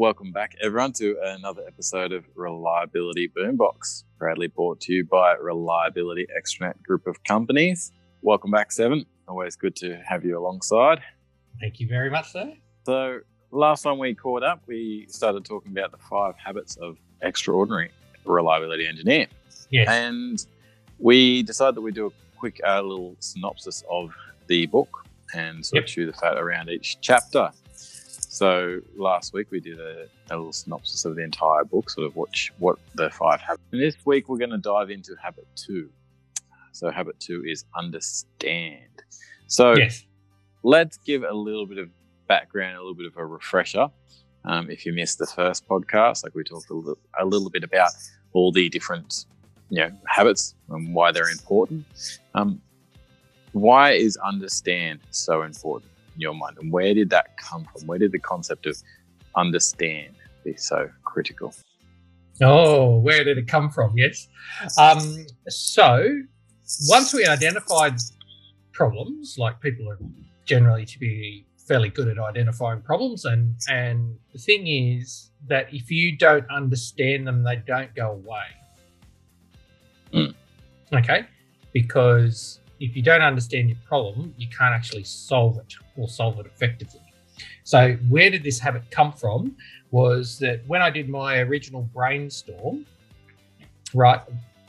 Welcome 0.00 0.32
back, 0.32 0.56
everyone, 0.62 0.92
to 0.94 1.18
another 1.22 1.60
episode 1.68 2.12
of 2.12 2.24
Reliability 2.34 3.28
Boombox, 3.36 4.04
proudly 4.18 4.46
brought 4.46 4.80
to 4.80 4.94
you 4.94 5.04
by 5.04 5.34
Reliability 5.34 6.26
Extranet 6.34 6.82
Group 6.82 7.06
of 7.06 7.22
Companies. 7.24 7.92
Welcome 8.22 8.50
back, 8.50 8.72
Seven. 8.72 9.04
Always 9.28 9.56
good 9.56 9.76
to 9.76 10.00
have 10.08 10.24
you 10.24 10.38
alongside. 10.38 11.02
Thank 11.60 11.80
you 11.80 11.86
very 11.86 12.08
much, 12.08 12.32
sir. 12.32 12.54
So, 12.86 13.18
last 13.50 13.82
time 13.82 13.98
we 13.98 14.14
caught 14.14 14.42
up, 14.42 14.62
we 14.66 15.04
started 15.10 15.44
talking 15.44 15.70
about 15.72 15.90
the 15.90 15.98
five 15.98 16.34
habits 16.42 16.78
of 16.78 16.96
extraordinary 17.20 17.90
reliability 18.24 18.86
engineer. 18.86 19.26
Yes. 19.68 19.86
And 19.86 20.46
we 20.98 21.42
decided 21.42 21.74
that 21.74 21.82
we'd 21.82 21.94
do 21.94 22.06
a 22.06 22.38
quick 22.38 22.58
uh, 22.66 22.80
little 22.80 23.16
synopsis 23.18 23.84
of 23.90 24.14
the 24.46 24.64
book 24.64 25.04
and 25.34 25.64
sort 25.66 25.74
Yep. 25.76 25.84
of 25.84 25.90
chew 25.90 26.06
the 26.06 26.14
fat 26.14 26.38
around 26.38 26.70
each 26.70 26.96
chapter. 27.02 27.50
So 28.32 28.78
last 28.96 29.32
week 29.32 29.48
we 29.50 29.58
did 29.58 29.80
a, 29.80 30.06
a 30.30 30.36
little 30.36 30.52
synopsis 30.52 31.04
of 31.04 31.16
the 31.16 31.22
entire 31.24 31.64
book, 31.64 31.90
sort 31.90 32.06
of 32.06 32.14
what 32.14 32.30
what 32.60 32.78
the 32.94 33.10
five 33.10 33.40
habits. 33.40 33.64
And 33.72 33.82
this 33.82 33.96
week 34.06 34.28
we're 34.28 34.38
going 34.38 34.52
to 34.52 34.56
dive 34.56 34.88
into 34.88 35.16
habit 35.20 35.48
two. 35.56 35.90
So 36.70 36.92
habit 36.92 37.18
two 37.18 37.44
is 37.44 37.64
understand. 37.74 39.02
So 39.48 39.76
yes. 39.76 40.06
let's 40.62 40.96
give 40.98 41.24
a 41.24 41.32
little 41.32 41.66
bit 41.66 41.78
of 41.78 41.90
background, 42.28 42.76
a 42.76 42.78
little 42.78 42.94
bit 42.94 43.06
of 43.06 43.16
a 43.16 43.26
refresher. 43.26 43.88
Um, 44.44 44.70
if 44.70 44.86
you 44.86 44.92
missed 44.92 45.18
the 45.18 45.26
first 45.26 45.66
podcast, 45.66 46.22
like 46.22 46.32
we 46.32 46.44
talked 46.44 46.70
a 46.70 46.74
little, 46.74 46.98
a 47.18 47.26
little 47.26 47.50
bit 47.50 47.64
about 47.64 47.90
all 48.32 48.52
the 48.52 48.68
different, 48.68 49.26
you 49.70 49.80
know, 49.80 49.90
habits 50.06 50.54
and 50.68 50.94
why 50.94 51.10
they're 51.10 51.30
important. 51.30 51.84
Um, 52.36 52.62
why 53.50 53.90
is 53.90 54.16
understand 54.18 55.00
so 55.10 55.42
important 55.42 55.90
in 56.20 56.22
your 56.22 56.34
mind, 56.34 56.58
and 56.60 56.70
where 56.70 56.94
did 56.94 57.10
that 57.10 57.36
come 57.38 57.66
from? 57.72 57.86
Where 57.86 57.98
did 57.98 58.12
the 58.12 58.18
concept 58.18 58.66
of 58.66 58.76
understand 59.34 60.14
be 60.44 60.54
so 60.56 60.88
critical? 61.04 61.54
Oh, 62.42 62.98
where 62.98 63.24
did 63.24 63.38
it 63.38 63.48
come 63.48 63.70
from? 63.70 63.96
Yes. 63.96 64.28
Um, 64.78 65.26
so 65.48 66.22
once 66.88 67.12
we 67.12 67.26
identified 67.26 67.94
problems, 68.72 69.36
like 69.38 69.60
people 69.60 69.90
are 69.90 69.98
generally 70.44 70.84
to 70.84 70.98
be 70.98 71.46
fairly 71.56 71.88
good 71.88 72.08
at 72.08 72.18
identifying 72.18 72.82
problems, 72.82 73.24
and 73.24 73.54
and 73.70 74.16
the 74.32 74.38
thing 74.38 74.66
is 74.66 75.30
that 75.48 75.72
if 75.72 75.90
you 75.90 76.16
don't 76.16 76.48
understand 76.50 77.26
them, 77.26 77.42
they 77.42 77.56
don't 77.56 77.94
go 77.94 78.12
away. 78.12 78.46
Mm. 80.12 80.34
Okay, 80.92 81.26
because 81.72 82.59
if 82.80 82.96
you 82.96 83.02
don't 83.02 83.20
understand 83.22 83.68
your 83.68 83.78
problem, 83.86 84.34
you 84.36 84.48
can't 84.48 84.74
actually 84.74 85.04
solve 85.04 85.58
it 85.58 85.74
or 85.96 86.08
solve 86.08 86.40
it 86.40 86.46
effectively. 86.46 87.00
So, 87.62 87.92
where 88.08 88.30
did 88.30 88.42
this 88.42 88.58
habit 88.58 88.90
come 88.90 89.12
from? 89.12 89.56
Was 89.90 90.38
that 90.38 90.66
when 90.66 90.82
I 90.82 90.90
did 90.90 91.08
my 91.08 91.38
original 91.38 91.82
brainstorm, 91.82 92.86
right? 93.94 94.20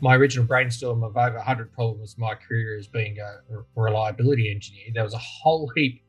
My 0.02 0.16
original 0.16 0.45
brainstorm 0.45 1.03
of 1.03 1.16
over 1.16 1.36
100 1.36 1.72
problems, 1.73 2.18
my 2.18 2.36
career 2.36 2.78
as 2.78 2.88
being 2.88 3.20
a 3.20 3.40
reliability 3.76 4.52
engineer, 4.52 4.88
there 4.94 5.03
was 5.03 5.14
a 5.14 5.20
whole 5.20 5.72
heap 5.75 6.03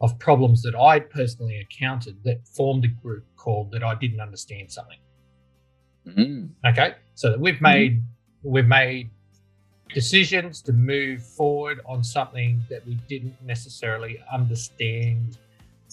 of 0.00 0.18
problems 0.18 0.62
that 0.62 0.74
I 0.74 1.00
personally 1.00 1.58
encountered 1.58 2.16
that 2.24 2.46
formed 2.48 2.84
a 2.84 2.88
group 2.88 3.24
called 3.36 3.70
that 3.72 3.82
I 3.82 3.94
didn't 3.94 4.20
understand 4.20 4.70
something. 4.70 4.98
Mm, 6.06 6.50
Okay, 6.66 6.94
so 7.14 7.30
that 7.30 7.40
we've 7.40 7.60
made 7.60 8.02
we've 8.42 8.66
made 8.66 9.10
decisions 9.94 10.60
to 10.62 10.72
move 10.72 11.22
forward 11.22 11.80
on 11.86 12.02
something 12.02 12.62
that 12.68 12.86
we 12.86 12.94
didn't 13.08 13.34
necessarily 13.44 14.22
understand 14.32 15.38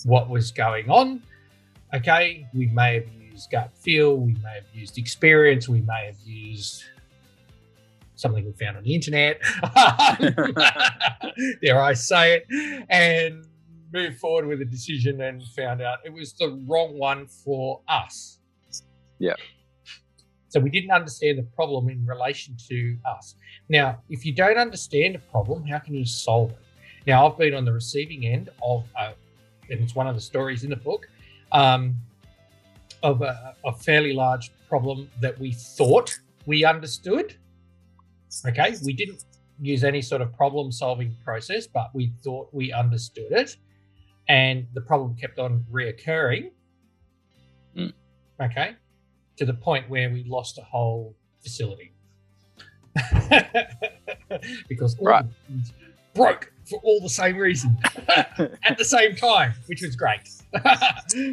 what 0.05 0.29
was 0.29 0.51
going 0.51 0.89
on. 0.89 1.21
Okay, 1.93 2.47
we 2.53 2.67
may 2.67 2.95
have 2.95 3.07
used 3.31 3.51
gut 3.51 3.71
feel, 3.77 4.17
we 4.17 4.33
may 4.43 4.55
have 4.55 4.65
used 4.73 4.97
experience, 4.97 5.69
we 5.69 5.81
may 5.81 6.05
have 6.07 6.19
used 6.25 6.83
something 8.15 8.45
we 8.45 8.51
found 8.53 8.77
on 8.77 8.83
the 8.83 8.95
internet. 8.95 9.41
Dare 11.61 11.81
I 11.81 11.93
say 11.93 12.41
it? 12.49 12.85
And 12.89 13.45
moved 13.93 14.17
forward 14.19 14.47
with 14.47 14.61
a 14.61 14.65
decision 14.65 15.21
and 15.21 15.43
found 15.55 15.81
out 15.81 15.99
it 16.03 16.11
was 16.11 16.33
the 16.33 16.59
wrong 16.67 16.97
one 16.97 17.27
for 17.27 17.81
us. 17.87 18.39
Yeah. 19.19 19.35
So 20.53 20.59
we 20.59 20.69
didn't 20.69 20.91
understand 20.91 21.39
the 21.39 21.47
problem 21.55 21.89
in 21.89 22.05
relation 22.05 22.55
to 22.69 22.95
us. 23.05 23.33
Now, 23.69 24.03
if 24.07 24.23
you 24.23 24.35
don't 24.35 24.59
understand 24.59 25.15
a 25.15 25.19
problem, 25.19 25.65
how 25.65 25.79
can 25.79 25.95
you 25.95 26.05
solve 26.05 26.51
it? 26.51 26.59
Now, 27.07 27.27
I've 27.27 27.39
been 27.39 27.55
on 27.55 27.65
the 27.65 27.73
receiving 27.73 28.27
end 28.27 28.51
of, 28.61 28.85
a, 28.95 29.15
and 29.71 29.81
it's 29.81 29.95
one 29.95 30.05
of 30.05 30.13
the 30.13 30.21
stories 30.21 30.63
in 30.63 30.69
the 30.69 30.75
book, 30.75 31.09
um, 31.53 31.95
of 33.01 33.23
a, 33.23 33.55
a 33.65 33.73
fairly 33.73 34.13
large 34.13 34.51
problem 34.69 35.09
that 35.21 35.39
we 35.39 35.53
thought 35.53 36.15
we 36.45 36.63
understood. 36.63 37.35
Okay, 38.45 38.75
we 38.85 38.93
didn't 38.93 39.25
use 39.59 39.83
any 39.83 40.03
sort 40.03 40.21
of 40.21 40.37
problem 40.37 40.71
solving 40.71 41.15
process, 41.25 41.65
but 41.65 41.89
we 41.95 42.13
thought 42.23 42.47
we 42.51 42.71
understood 42.71 43.31
it. 43.31 43.57
And 44.27 44.67
the 44.75 44.81
problem 44.81 45.15
kept 45.15 45.39
on 45.39 45.65
reoccurring. 45.71 46.51
Mm. 47.75 47.91
Okay, 48.39 48.75
to 49.37 49.45
the 49.45 49.53
point 49.53 49.89
where 49.89 50.09
we 50.09 50.23
lost 50.25 50.57
a 50.57 50.61
whole 50.63 51.15
facility 51.41 51.91
because 54.69 54.97
all 54.99 55.07
Right. 55.07 55.25
broke 56.13 56.51
for 56.69 56.79
all 56.83 56.99
the 57.01 57.09
same 57.09 57.37
reason 57.37 57.77
at 58.07 58.77
the 58.77 58.85
same 58.85 59.15
time, 59.15 59.53
which 59.67 59.81
was 59.81 59.95
great. 59.95 60.21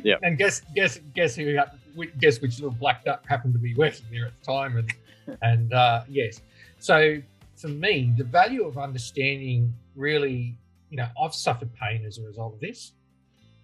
Yeah. 0.04 0.16
And 0.22 0.36
guess 0.38 0.62
guess 0.74 0.98
guess 1.14 1.34
who 1.36 1.54
got 1.54 1.74
guess 2.18 2.40
which 2.40 2.58
little 2.58 2.70
black 2.78 3.04
duck 3.04 3.26
happened 3.26 3.52
to 3.54 3.58
be 3.58 3.74
working 3.74 4.06
there 4.10 4.26
at 4.26 4.32
the 4.40 4.44
time, 4.46 4.76
and 4.78 5.38
and 5.42 5.72
uh, 5.72 6.02
yes. 6.08 6.40
So 6.78 7.20
for 7.56 7.68
me, 7.68 8.12
the 8.16 8.24
value 8.24 8.64
of 8.66 8.78
understanding 8.78 9.72
really, 9.96 10.56
you 10.90 10.96
know, 10.96 11.06
I've 11.22 11.34
suffered 11.34 11.70
pain 11.74 12.04
as 12.06 12.18
a 12.18 12.22
result 12.22 12.54
of 12.54 12.60
this 12.60 12.92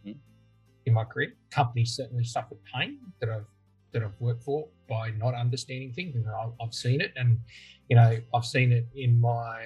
Mm. 0.06 0.16
in 0.86 0.92
my 0.92 1.04
career. 1.04 1.32
Companies 1.50 1.92
certainly 1.96 2.24
suffered 2.24 2.58
pain 2.74 2.98
that 3.20 3.30
I've 3.30 3.46
that 3.96 4.04
I've 4.04 4.20
worked 4.20 4.42
for 4.44 4.68
by 4.88 5.10
not 5.10 5.32
understanding 5.34 5.90
things, 5.92 6.14
and 6.16 6.28
I've, 6.28 6.52
I've 6.60 6.74
seen 6.74 7.00
it, 7.00 7.12
and 7.16 7.38
you 7.88 7.96
know, 7.96 8.18
I've 8.34 8.44
seen 8.44 8.72
it 8.72 8.86
in 8.94 9.18
my 9.20 9.62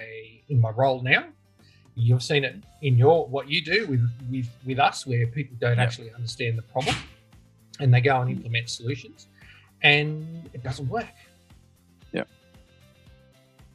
in 0.49 0.59
my 0.61 0.69
role 0.71 1.01
now. 1.03 1.25
You've 1.95 2.23
seen 2.23 2.43
it 2.45 2.55
in 2.81 2.97
your 2.97 3.27
what 3.27 3.49
you 3.49 3.61
do 3.63 3.85
with 3.87 4.09
with 4.31 4.47
with 4.65 4.79
us, 4.79 5.05
where 5.05 5.27
people 5.27 5.57
don't 5.59 5.77
Yeah. 5.77 5.83
actually 5.83 6.11
understand 6.13 6.57
the 6.57 6.61
problem, 6.63 6.95
and 7.81 7.93
they 7.93 7.99
go 8.01 8.21
and 8.21 8.31
implement 8.31 8.69
solutions, 8.69 9.27
and 9.83 10.49
it 10.53 10.63
doesn't 10.63 10.87
work. 10.87 11.07
Yeah. 12.13 12.23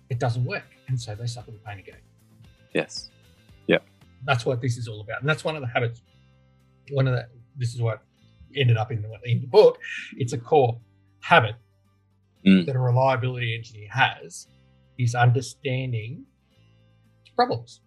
it 0.09 0.19
doesn't 0.19 0.45
work, 0.45 0.65
and 0.89 0.99
so 1.01 1.15
they 1.15 1.27
suffer 1.27 1.51
the 1.51 1.59
pain 1.59 1.79
again. 1.79 2.01
yes. 2.73 3.11
Yeah. 3.67 3.79
That's 4.25 4.47
what 4.47 4.61
this 4.63 4.77
is 4.79 4.89
all 4.89 5.01
about, 5.03 5.21
and 5.21 5.29
that's 5.29 5.45
one 5.45 5.55
of 5.57 5.61
the 5.61 5.69
habits. 5.69 6.03
One 6.93 7.07
of 7.09 7.15
the 7.15 7.27
this 7.57 7.75
is 7.75 7.81
what 7.83 8.03
ended 8.57 8.77
up 8.77 8.91
in 8.93 9.03
the 9.03 9.11
in 9.25 9.41
the 9.41 9.47
book. 9.47 9.79
It's 10.17 10.33
a 10.33 10.39
core 10.39 10.79
habit 11.21 11.55
Mm. 12.47 12.65
that 12.67 12.77
a 12.77 12.79
reliability 12.79 13.57
engineer 13.57 13.89
has 13.91 14.47
is 14.99 15.17
understanding 15.17 16.25
problems. 17.35 17.81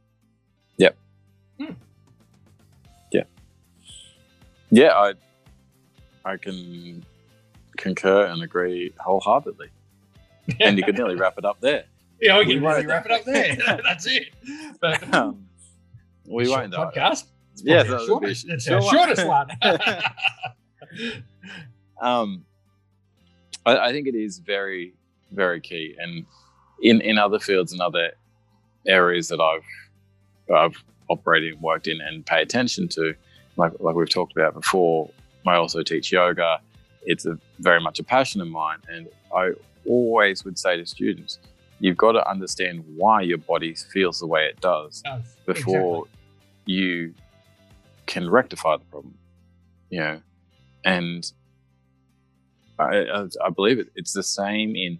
Yep. 0.77 0.97
Yeah, 3.11 3.23
Yeah, 4.69 4.91
I 4.93 5.13
I 6.25 6.35
can 6.37 7.05
concur 7.77 8.25
and 8.25 8.43
agree 8.43 8.93
wholeheartedly. 8.99 9.69
And 10.59 10.77
you 10.77 10.83
could 10.83 10.95
nearly 10.97 11.15
wrap 11.15 11.37
it 11.37 11.45
up 11.45 11.61
there. 11.61 11.85
yeah, 12.21 12.37
we 12.39 12.45
we 12.47 12.53
can 12.55 12.63
really 12.65 12.85
wrap 12.85 13.05
it 13.05 13.11
up 13.11 13.23
there. 13.23 13.55
That's 13.83 14.05
it. 14.07 14.27
But 14.81 15.13
Um, 15.13 15.47
we 16.27 16.49
won't 16.49 16.71
though. 16.71 16.77
podcast. 16.85 17.25
It's 17.53 17.63
Yes, 17.63 17.87
probably 17.87 17.87
that 17.87 17.99
be 17.99 18.05
shortest, 18.07 18.47
a 18.49 18.53
it's 18.53 18.67
our 18.69 18.81
shortest 18.81 19.25
one. 19.27 19.47
um, 22.01 22.45
I, 23.65 23.77
I 23.77 23.91
think 23.91 24.07
it 24.07 24.15
is 24.15 24.39
very, 24.39 24.93
very 25.31 25.61
key, 25.61 25.95
and 25.99 26.25
in 26.81 27.01
in 27.01 27.17
other 27.17 27.39
fields 27.39 27.71
and 27.71 27.81
other 27.81 28.11
areas 28.87 29.27
that 29.29 29.39
I've 29.39 30.53
I've 30.55 30.83
operated 31.09 31.53
and 31.53 31.61
worked 31.61 31.87
in 31.87 32.01
and 32.01 32.25
pay 32.25 32.41
attention 32.41 32.87
to, 32.89 33.13
like 33.57 33.73
like 33.79 33.95
we've 33.95 34.09
talked 34.09 34.35
about 34.35 34.53
before. 34.53 35.09
I 35.47 35.55
also 35.55 35.83
teach 35.83 36.11
yoga. 36.11 36.59
It's 37.03 37.25
a 37.25 37.39
very 37.59 37.79
much 37.81 37.99
a 37.99 38.03
passion 38.03 38.41
of 38.41 38.47
mine, 38.47 38.79
and 38.89 39.07
I 39.35 39.51
always 39.87 40.43
would 40.43 40.59
say 40.59 40.77
to 40.77 40.85
students, 40.85 41.39
you've 41.79 41.97
got 41.97 42.11
to 42.11 42.29
understand 42.29 42.83
why 42.95 43.21
your 43.21 43.37
body 43.37 43.73
feels 43.73 44.19
the 44.19 44.27
way 44.27 44.45
it 44.45 44.59
does 44.61 45.01
Does, 45.01 45.37
before 45.45 46.05
you 46.65 47.13
can 48.05 48.29
rectify 48.29 48.77
the 48.77 48.85
problem. 48.85 49.17
You 49.89 49.99
know, 49.99 50.21
and 50.85 51.31
I, 52.77 53.05
I, 53.05 53.25
I 53.45 53.49
believe 53.49 53.79
it, 53.79 53.89
it's 53.95 54.13
the 54.13 54.23
same 54.23 54.75
in 54.75 54.99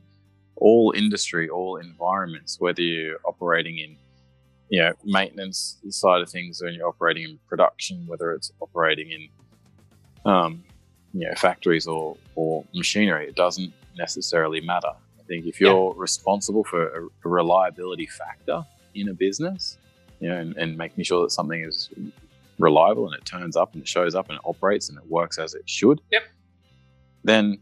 all 0.56 0.94
industry, 0.96 1.50
all 1.50 1.78
environments, 1.78 2.60
whether 2.60 2.82
you're 2.82 3.18
operating 3.26 3.80
in 3.80 3.96
you 4.70 4.80
know 4.80 4.94
maintenance 5.04 5.78
side 5.90 6.22
of 6.22 6.30
things, 6.30 6.62
or 6.62 6.70
you're 6.70 6.88
operating 6.88 7.24
in 7.24 7.40
production, 7.48 8.06
whether 8.08 8.32
it's 8.34 8.52
operating 8.60 9.12
in 9.12 10.32
um, 10.32 10.64
you 11.14 11.28
know 11.28 11.34
factories 11.36 11.88
or 11.88 12.18
or 12.36 12.66
machinery. 12.74 13.28
It 13.28 13.36
doesn't 13.36 13.74
necessarily 13.98 14.62
matter. 14.62 14.92
I 15.20 15.24
think 15.28 15.46
if 15.46 15.60
you're 15.60 15.94
yeah. 15.94 16.02
responsible 16.02 16.64
for 16.64 16.90
a, 16.90 17.06
a, 17.06 17.30
reliability 17.30 18.08
factor 18.08 18.66
in 18.96 19.10
a 19.10 19.14
business, 19.14 19.78
you 20.20 20.30
know, 20.30 20.38
and, 20.38 20.58
and 20.58 20.78
making 20.78 21.04
sure 21.04 21.24
that 21.24 21.32
something 21.32 21.64
is 21.64 21.90
reliable 22.60 23.08
and 23.08 23.16
it 23.16 23.26
turns 23.26 23.56
up 23.56 23.74
and 23.74 23.82
it 23.82 23.88
shows 23.88 24.14
up 24.14 24.30
and 24.30 24.36
it 24.36 24.42
operates 24.46 24.90
and 24.90 24.98
it 24.98 25.08
works 25.08 25.40
as 25.40 25.56
it 25.56 25.68
should, 25.68 26.02
yep. 26.12 26.24
then 27.24 27.58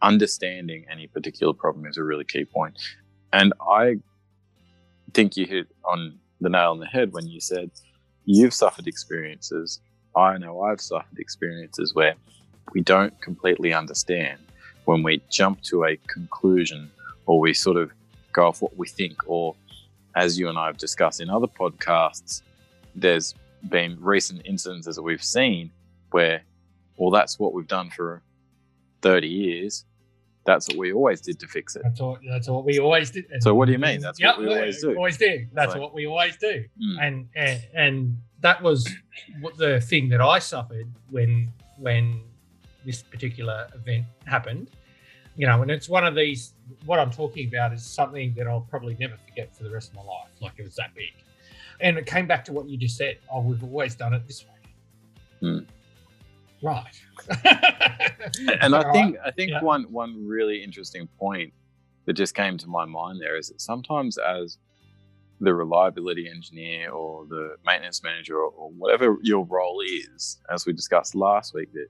understanding 0.00 0.86
any 0.90 1.06
particular 1.06 1.52
problem 1.52 1.84
is 1.86 1.96
a 1.96 2.04
really 2.04 2.24
key 2.24 2.44
point. 2.44 2.78
And 3.32 3.52
I 3.60 3.96
think 5.12 5.36
you 5.36 5.46
hit 5.46 5.68
on 5.84 6.18
the 6.40 6.48
nail 6.48 6.70
on 6.70 6.80
the 6.80 6.86
head 6.86 7.12
when 7.12 7.26
you 7.26 7.40
said 7.40 7.70
you've 8.24 8.54
suffered 8.54 8.86
experiences. 8.86 9.80
I 10.16 10.38
know 10.38 10.62
I've 10.62 10.80
suffered 10.80 11.18
experiences 11.18 11.94
where 11.94 12.14
we 12.72 12.80
don't 12.80 13.18
completely 13.20 13.72
understand 13.72 14.38
when 14.84 15.02
we 15.02 15.22
jump 15.30 15.62
to 15.62 15.84
a 15.84 15.96
conclusion 16.08 16.90
or 17.26 17.38
we 17.38 17.54
sort 17.54 17.76
of 17.76 17.90
go 18.32 18.48
off 18.48 18.62
what 18.62 18.76
we 18.76 18.88
think, 18.88 19.16
or 19.26 19.54
as 20.16 20.38
you 20.38 20.48
and 20.48 20.58
I 20.58 20.66
have 20.66 20.78
discussed 20.78 21.20
in 21.20 21.30
other 21.30 21.46
podcasts, 21.46 22.42
there's 22.94 23.34
been 23.68 23.96
recent 24.00 24.42
instances 24.44 24.96
that 24.96 25.02
we've 25.02 25.22
seen 25.22 25.70
where, 26.10 26.42
well, 26.96 27.10
that's 27.10 27.38
what 27.38 27.54
we've 27.54 27.68
done 27.68 27.90
for 27.90 28.22
30 29.02 29.28
years. 29.28 29.84
That's 30.44 30.66
what 30.68 30.76
we 30.76 30.92
always 30.92 31.20
did 31.20 31.38
to 31.40 31.46
fix 31.46 31.76
it. 31.76 31.82
That's 31.84 32.00
what, 32.00 32.20
that's 32.28 32.48
what 32.48 32.64
we 32.64 32.80
always 32.80 33.10
did. 33.10 33.26
So 33.40 33.54
what 33.54 33.66
do 33.66 33.72
you 33.72 33.78
mean? 33.78 34.00
That's 34.00 34.18
yep, 34.18 34.36
what 34.36 34.46
we 34.46 34.54
always 34.54 34.80
do. 34.80 34.96
Always 34.96 35.16
do. 35.16 35.46
That's 35.52 35.76
what 35.76 35.94
we 35.94 36.06
always 36.06 36.36
do. 36.36 36.64
Mm. 36.82 36.96
And, 37.00 37.28
and 37.36 37.62
and 37.74 38.18
that 38.40 38.60
was 38.60 38.88
the 39.56 39.80
thing 39.80 40.08
that 40.08 40.20
I 40.20 40.40
suffered 40.40 40.92
when 41.10 41.52
when 41.78 42.22
this 42.84 43.02
particular 43.02 43.68
event 43.74 44.04
happened. 44.26 44.70
You 45.36 45.46
know, 45.46 45.62
and 45.62 45.70
it's 45.70 45.88
one 45.88 46.04
of 46.04 46.14
these. 46.14 46.54
What 46.84 46.98
I'm 46.98 47.10
talking 47.10 47.48
about 47.48 47.72
is 47.72 47.84
something 47.84 48.34
that 48.36 48.46
I'll 48.46 48.66
probably 48.68 48.96
never 48.98 49.16
forget 49.28 49.54
for 49.56 49.62
the 49.62 49.70
rest 49.70 49.90
of 49.90 49.96
my 49.96 50.02
life. 50.02 50.28
Like 50.40 50.54
it 50.58 50.64
was 50.64 50.74
that 50.74 50.94
big, 50.94 51.12
and 51.82 51.98
it 51.98 52.06
came 52.06 52.26
back 52.26 52.44
to 52.46 52.52
what 52.52 52.68
you 52.68 52.78
just 52.78 52.96
said. 52.96 53.18
Oh, 53.30 53.40
we've 53.40 53.62
always 53.62 53.94
done 53.94 54.14
it 54.14 54.26
this 54.26 54.44
way. 54.44 54.50
Mm. 55.50 55.66
Right. 56.62 57.02
and 58.62 58.74
I 58.74 58.92
think 58.92 59.16
I 59.24 59.32
think 59.32 59.50
yeah. 59.50 59.62
one 59.62 59.82
one 59.92 60.26
really 60.26 60.62
interesting 60.62 61.08
point 61.18 61.52
that 62.06 62.14
just 62.14 62.34
came 62.34 62.56
to 62.58 62.68
my 62.68 62.84
mind 62.84 63.20
there 63.20 63.36
is 63.36 63.48
that 63.48 63.60
sometimes 63.60 64.16
as 64.16 64.58
the 65.40 65.52
reliability 65.52 66.28
engineer 66.28 66.90
or 66.90 67.26
the 67.26 67.56
maintenance 67.66 68.02
manager 68.04 68.36
or, 68.36 68.52
or 68.52 68.70
whatever 68.70 69.18
your 69.22 69.44
role 69.46 69.80
is, 69.80 70.38
as 70.48 70.66
we 70.66 70.72
discussed 70.72 71.16
last 71.16 71.52
week, 71.52 71.72
that 71.72 71.88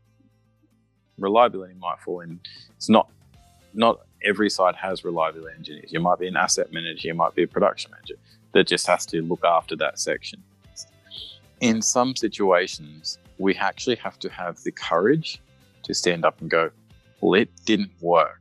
reliability 1.19 1.75
might 1.79 2.01
fall 2.01 2.21
in. 2.21 2.41
It's 2.77 2.89
not 2.89 3.11
not 3.75 4.01
every 4.25 4.49
site 4.49 4.77
has 4.77 5.05
reliability 5.05 5.55
engineers. 5.57 5.93
You 5.93 6.01
might 6.01 6.19
be 6.19 6.29
an 6.29 6.37
asset 6.37 6.73
manager, 6.73 7.09
you 7.09 7.15
might 7.15 7.35
be 7.35 7.43
a 7.43 7.47
production 7.47 7.91
manager 7.91 8.15
that 8.53 8.67
just 8.67 8.87
has 8.87 9.07
to 9.07 9.23
look 9.23 9.45
after 9.45 9.77
that 9.77 9.99
section. 9.99 10.43
In 11.61 11.81
some 11.81 12.17
situations, 12.17 13.19
we 13.39 13.55
actually 13.55 13.97
have 13.97 14.19
to 14.21 14.29
have 14.31 14.63
the 14.63 14.73
courage 14.73 15.41
to 15.85 15.95
stand 15.95 16.25
up 16.25 16.41
and 16.41 16.51
go, 16.51 16.71
well, 17.21 17.35
it 17.41 17.51
didn't 17.65 17.91
work. 18.01 18.41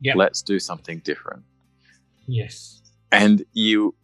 Yep. 0.00 0.16
Let's 0.16 0.42
do 0.42 0.58
something 0.58 0.98
different. 1.00 1.42
Yes. 2.26 2.82
And 3.12 3.44
you 3.52 3.94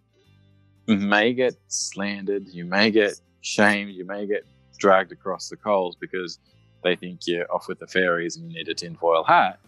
may 0.87 1.35
get 1.35 1.55
slandered, 1.69 2.49
you 2.49 2.65
may 2.65 2.91
get 2.91 3.21
shamed, 3.43 3.91
you 3.93 4.05
may 4.05 4.27
get 4.27 4.45
dragged 4.79 5.13
across 5.13 5.49
the 5.49 5.57
coals 5.57 5.97
because 5.97 6.39
they 6.83 6.97
think 6.97 7.21
you're 7.27 7.51
off 7.53 7.69
with 7.69 7.79
the 7.79 7.87
fairies 7.87 8.37
and 8.37 8.51
you 8.51 8.59
need 8.59 8.69
a 8.69 8.75
tinfoil 8.75 9.25
hat. 9.25 9.59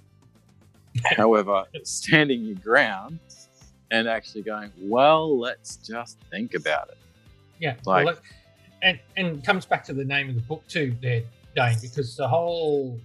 However, 1.16 1.64
standing 1.82 2.42
your 2.44 2.56
ground 2.56 3.18
and 3.94 4.08
actually 4.08 4.43
going, 4.43 4.73
well, 4.81 5.38
let's 5.38 5.76
just 5.76 6.19
think 6.31 6.55
about 6.55 6.88
it. 6.88 6.99
Yeah. 7.61 7.76
Like, 7.87 8.06
well, 8.06 8.17
and 8.82 8.99
and 9.17 9.44
comes 9.44 9.64
back 9.64 9.85
to 9.85 9.94
the 9.94 10.05
name 10.05 10.29
of 10.29 10.35
the 10.35 10.41
book 10.43 10.67
too, 10.67 10.96
there, 11.00 11.23
Dane, 11.55 11.76
because 11.81 12.17
the 12.17 12.26
whole 12.26 13.00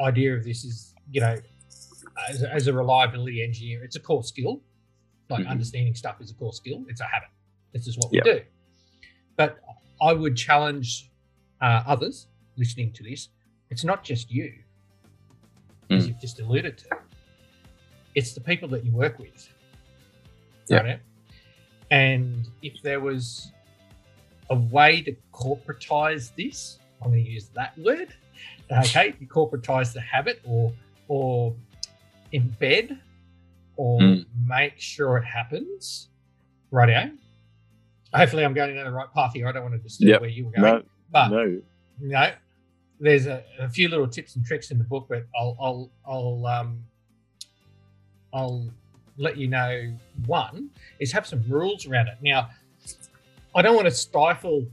idea 0.00 0.34
of 0.34 0.42
this 0.44 0.64
is, 0.64 0.92
you 1.12 1.20
know, 1.20 1.36
as, 2.28 2.42
as 2.42 2.66
a 2.66 2.72
reliability 2.72 3.44
engineer, 3.44 3.84
it's 3.84 3.94
a 3.94 4.00
core 4.00 4.24
skill. 4.24 4.60
Like 5.30 5.42
mm-hmm. 5.42 5.50
understanding 5.52 5.94
stuff 5.94 6.20
is 6.20 6.32
a 6.32 6.34
core 6.34 6.52
skill. 6.52 6.84
It's 6.88 7.00
a 7.00 7.04
habit. 7.04 7.28
This 7.72 7.86
is 7.86 7.96
what 7.96 8.10
we 8.10 8.18
yep. 8.18 8.24
do. 8.24 8.40
But 9.36 9.58
I 10.02 10.12
would 10.12 10.36
challenge 10.36 11.10
uh, 11.60 11.82
others 11.86 12.26
listening 12.56 12.92
to 12.94 13.02
this. 13.04 13.28
It's 13.70 13.84
not 13.84 14.04
just 14.04 14.30
you, 14.30 14.52
mm. 15.88 15.96
as 15.96 16.08
you've 16.08 16.20
just 16.20 16.40
alluded 16.40 16.76
to. 16.78 16.88
It's 18.14 18.32
the 18.32 18.40
people 18.40 18.68
that 18.68 18.84
you 18.84 18.92
work 18.92 19.18
with. 19.18 19.48
Yeah. 20.68 20.82
Right? 20.82 21.00
And 21.90 22.48
if 22.62 22.82
there 22.82 23.00
was 23.00 23.52
a 24.50 24.56
way 24.56 25.02
to 25.02 25.14
corporatize 25.32 26.34
this. 26.36 26.78
I'm 27.02 27.10
going 27.10 27.24
to 27.24 27.30
use 27.30 27.48
that 27.54 27.76
word. 27.78 28.14
Okay, 28.70 29.14
you 29.20 29.26
corporatize 29.26 29.92
the 29.92 30.00
habit 30.00 30.40
or 30.44 30.72
or 31.08 31.54
embed 32.32 32.98
or 33.76 34.00
mm. 34.00 34.24
make 34.46 34.78
sure 34.78 35.18
it 35.18 35.24
happens. 35.24 36.08
Rightio. 36.72 37.16
Hopefully, 38.14 38.44
I'm 38.44 38.54
going 38.54 38.74
down 38.74 38.84
the 38.84 38.92
right 38.92 39.12
path 39.12 39.32
here. 39.34 39.48
I 39.48 39.52
don't 39.52 39.62
want 39.62 39.74
to 39.74 39.80
disturb 39.80 40.08
yep. 40.08 40.20
where 40.20 40.30
you 40.30 40.46
were 40.46 40.52
going. 40.52 40.62
No, 40.62 40.82
but 41.10 41.28
no. 41.28 41.60
know, 42.00 42.32
there's 43.00 43.26
a, 43.26 43.42
a, 43.58 43.68
few 43.68 43.88
little 43.88 44.08
tips 44.08 44.36
and 44.36 44.46
tricks 44.46 44.70
in 44.70 44.78
the 44.78 44.84
book, 44.84 45.06
but 45.08 45.26
I'll 45.38 45.56
I'll 45.60 45.90
I'll 46.06 46.46
um 46.46 46.84
I'll 48.32 48.70
let 49.16 49.36
you 49.36 49.48
know. 49.48 49.92
One 50.26 50.70
is 50.98 51.12
have 51.12 51.26
some 51.26 51.42
rules 51.48 51.86
around 51.86 52.08
it. 52.08 52.18
Now, 52.22 52.50
I 53.54 53.62
don't 53.62 53.74
want 53.74 53.86
to 53.86 53.94
stifle 53.94 54.66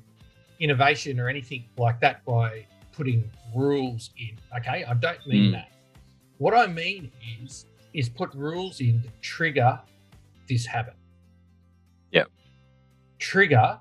innovation 0.60 1.20
or 1.20 1.30
anything 1.30 1.66
like 1.78 2.00
that 2.02 2.24
by 2.26 2.66
putting 2.92 3.30
rules 3.56 4.12
in. 4.18 4.38
Okay, 4.58 4.84
I 4.84 4.94
don't 4.94 5.26
mean 5.28 5.50
mm. 5.50 5.52
that. 5.54 5.72
What 6.38 6.54
I 6.54 6.68
mean 6.68 7.12
is 7.44 7.66
is 7.94 8.10
put 8.10 8.34
rules 8.34 8.80
in 8.80 9.02
to 9.02 9.10
trigger 9.22 9.80
this 10.48 10.66
habit. 10.66 10.96
Yeah. 12.12 12.24
Trigger 13.20 13.80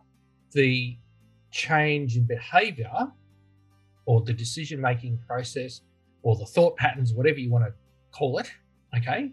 the 0.53 0.97
change 1.51 2.17
in 2.17 2.25
behavior 2.25 2.91
or 4.07 4.21
the 4.23 4.33
decision 4.33 4.81
making 4.81 5.19
process 5.27 5.83
or 6.23 6.37
the 6.37 6.45
thought 6.45 6.77
patterns, 6.77 7.13
whatever 7.13 7.39
you 7.39 7.51
want 7.51 7.65
to 7.65 7.73
call 8.11 8.39
it. 8.39 8.51
Okay. 8.97 9.31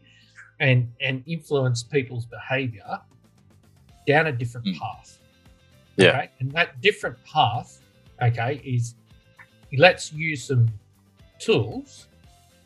And 0.59 0.91
and 1.01 1.23
influence 1.27 1.83
people's 1.83 2.25
behavior 2.25 2.99
down 4.07 4.27
a 4.27 4.31
different 4.31 4.65
mm. 4.67 4.79
path. 4.79 5.19
Yeah. 5.97 6.09
Okay? 6.09 6.29
And 6.39 6.51
that 6.53 6.81
different 6.81 7.17
path, 7.25 7.81
okay, 8.21 8.61
is 8.63 8.95
let's 9.77 10.13
use 10.13 10.43
some 10.45 10.67
tools, 11.39 12.07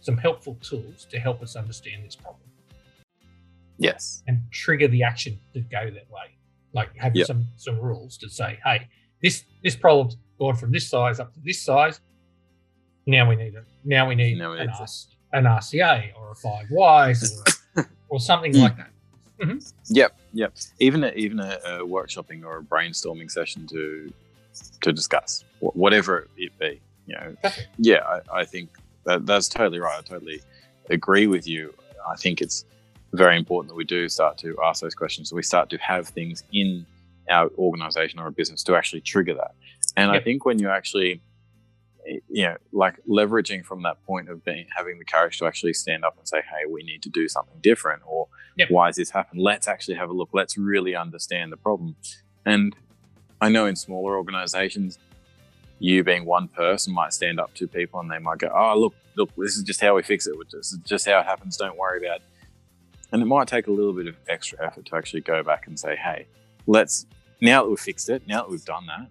some 0.01 0.17
helpful 0.17 0.57
tools 0.61 1.05
to 1.09 1.19
help 1.19 1.41
us 1.41 1.55
understand 1.55 2.05
this 2.05 2.15
problem. 2.15 2.37
Yes. 3.77 4.23
And 4.27 4.39
trigger 4.51 4.87
the 4.87 5.03
action 5.03 5.39
to 5.53 5.61
go 5.61 5.85
that 5.85 6.09
way. 6.09 6.37
Like 6.73 6.95
have 6.97 7.15
yep. 7.15 7.27
some 7.27 7.45
some 7.57 7.79
rules 7.79 8.17
to 8.17 8.29
say, 8.29 8.59
hey, 8.63 8.87
this 9.21 9.43
this 9.63 9.75
problem's 9.75 10.17
gone 10.39 10.55
from 10.55 10.71
this 10.71 10.87
size 10.87 11.19
up 11.19 11.33
to 11.33 11.39
this 11.43 11.61
size. 11.61 11.99
Now 13.07 13.27
we 13.27 13.35
need 13.35 13.55
it. 13.55 13.65
Now 13.83 14.07
we 14.07 14.15
need 14.15 14.37
now 14.37 14.53
an, 14.53 14.69
R- 14.69 14.87
an 15.33 15.45
RCA 15.45 16.11
or 16.15 16.31
a 16.31 16.35
five 16.35 16.67
whys 16.69 17.43
or, 18.11 18.19
something 18.19 18.55
like 18.55 18.77
that. 18.77 18.89
Mm-hmm. 19.41 19.57
Yep, 19.89 20.19
yep. 20.33 20.53
Even 20.79 21.03
a, 21.03 21.11
even 21.13 21.39
a, 21.39 21.59
a, 21.65 21.71
workshopping 21.79 22.43
or 22.43 22.59
a 22.59 22.63
brainstorming 22.63 23.31
session 23.31 23.65
to 23.67 24.13
to 24.81 24.91
discuss 24.91 25.43
whatever 25.59 26.27
it 26.37 26.57
be. 26.59 26.81
You 27.07 27.15
know, 27.15 27.35
yeah, 27.77 28.01
I, 28.05 28.41
I 28.41 28.45
think 28.45 28.69
that 29.05 29.25
that's 29.25 29.49
totally 29.49 29.79
right. 29.79 29.97
I 29.97 30.01
totally 30.01 30.41
agree 30.89 31.27
with 31.27 31.47
you. 31.47 31.73
I 32.07 32.15
think 32.15 32.41
it's 32.41 32.65
very 33.13 33.37
important 33.37 33.69
that 33.69 33.75
we 33.75 33.83
do 33.83 34.07
start 34.09 34.37
to 34.39 34.55
ask 34.63 34.81
those 34.81 34.95
questions. 34.95 35.29
So 35.29 35.35
we 35.35 35.43
start 35.43 35.69
to 35.71 35.77
have 35.77 36.07
things 36.07 36.43
in 36.53 36.85
our 37.29 37.49
organization 37.57 38.19
or 38.19 38.27
a 38.27 38.31
business 38.31 38.63
to 38.63 38.75
actually 38.75 39.01
trigger 39.01 39.33
that. 39.35 39.55
And 39.97 40.11
yep. 40.11 40.21
I 40.21 40.23
think 40.23 40.45
when 40.45 40.59
you 40.59 40.69
actually 40.69 41.21
Eh, 42.07 42.19
you 42.29 42.43
know, 42.43 42.57
like 42.71 42.99
leveraging 43.07 43.63
from 43.65 43.83
that 43.83 44.03
point 44.05 44.29
of 44.29 44.43
being 44.43 44.65
having 44.75 44.99
the 44.99 45.05
courage 45.05 45.37
to 45.39 45.45
actually 45.45 45.73
stand 45.73 46.03
up 46.03 46.17
and 46.17 46.27
say, 46.27 46.41
"Hey, 46.41 46.65
we 46.69 46.83
need 46.83 47.01
to 47.03 47.09
do 47.09 47.27
something 47.27 47.57
different," 47.61 48.01
or 48.05 48.27
yep. 48.55 48.69
"Why 48.71 48.87
has 48.87 48.95
this 48.95 49.11
happened?" 49.11 49.41
Let's 49.41 49.67
actually 49.67 49.95
have 49.95 50.09
a 50.09 50.13
look. 50.13 50.29
Let's 50.33 50.57
really 50.57 50.95
understand 50.95 51.51
the 51.51 51.57
problem. 51.57 51.95
And 52.45 52.75
I 53.39 53.49
know 53.49 53.65
in 53.65 53.75
smaller 53.75 54.15
organizations, 54.17 54.97
you 55.79 56.03
being 56.03 56.25
one 56.25 56.47
person 56.47 56.93
might 56.93 57.13
stand 57.13 57.39
up 57.39 57.53
to 57.55 57.67
people 57.67 57.99
and 57.99 58.09
they 58.09 58.19
might 58.19 58.39
go, 58.39 58.49
"Oh, 58.53 58.79
look, 58.79 58.95
look, 59.15 59.31
this 59.35 59.57
is 59.57 59.63
just 59.63 59.81
how 59.81 59.95
we 59.95 60.03
fix 60.03 60.27
it. 60.27 60.35
This 60.51 60.73
is 60.73 60.79
just 60.79 61.05
how 61.05 61.19
it 61.19 61.25
happens. 61.25 61.57
Don't 61.57 61.77
worry 61.77 62.05
about." 62.05 62.17
it. 62.17 62.23
And 63.11 63.21
it 63.21 63.25
might 63.25 63.47
take 63.47 63.67
a 63.67 63.71
little 63.71 63.93
bit 63.93 64.07
of 64.07 64.15
extra 64.29 64.65
effort 64.65 64.85
to 64.85 64.95
actually 64.95 65.21
go 65.21 65.43
back 65.43 65.67
and 65.67 65.79
say, 65.79 65.95
"Hey, 65.95 66.27
let's 66.65 67.05
now 67.41 67.63
that 67.63 67.69
we've 67.69 67.79
fixed 67.79 68.09
it, 68.09 68.25
now 68.27 68.43
that 68.43 68.49
we've 68.49 68.63
done 68.63 68.85
that, 68.87 69.09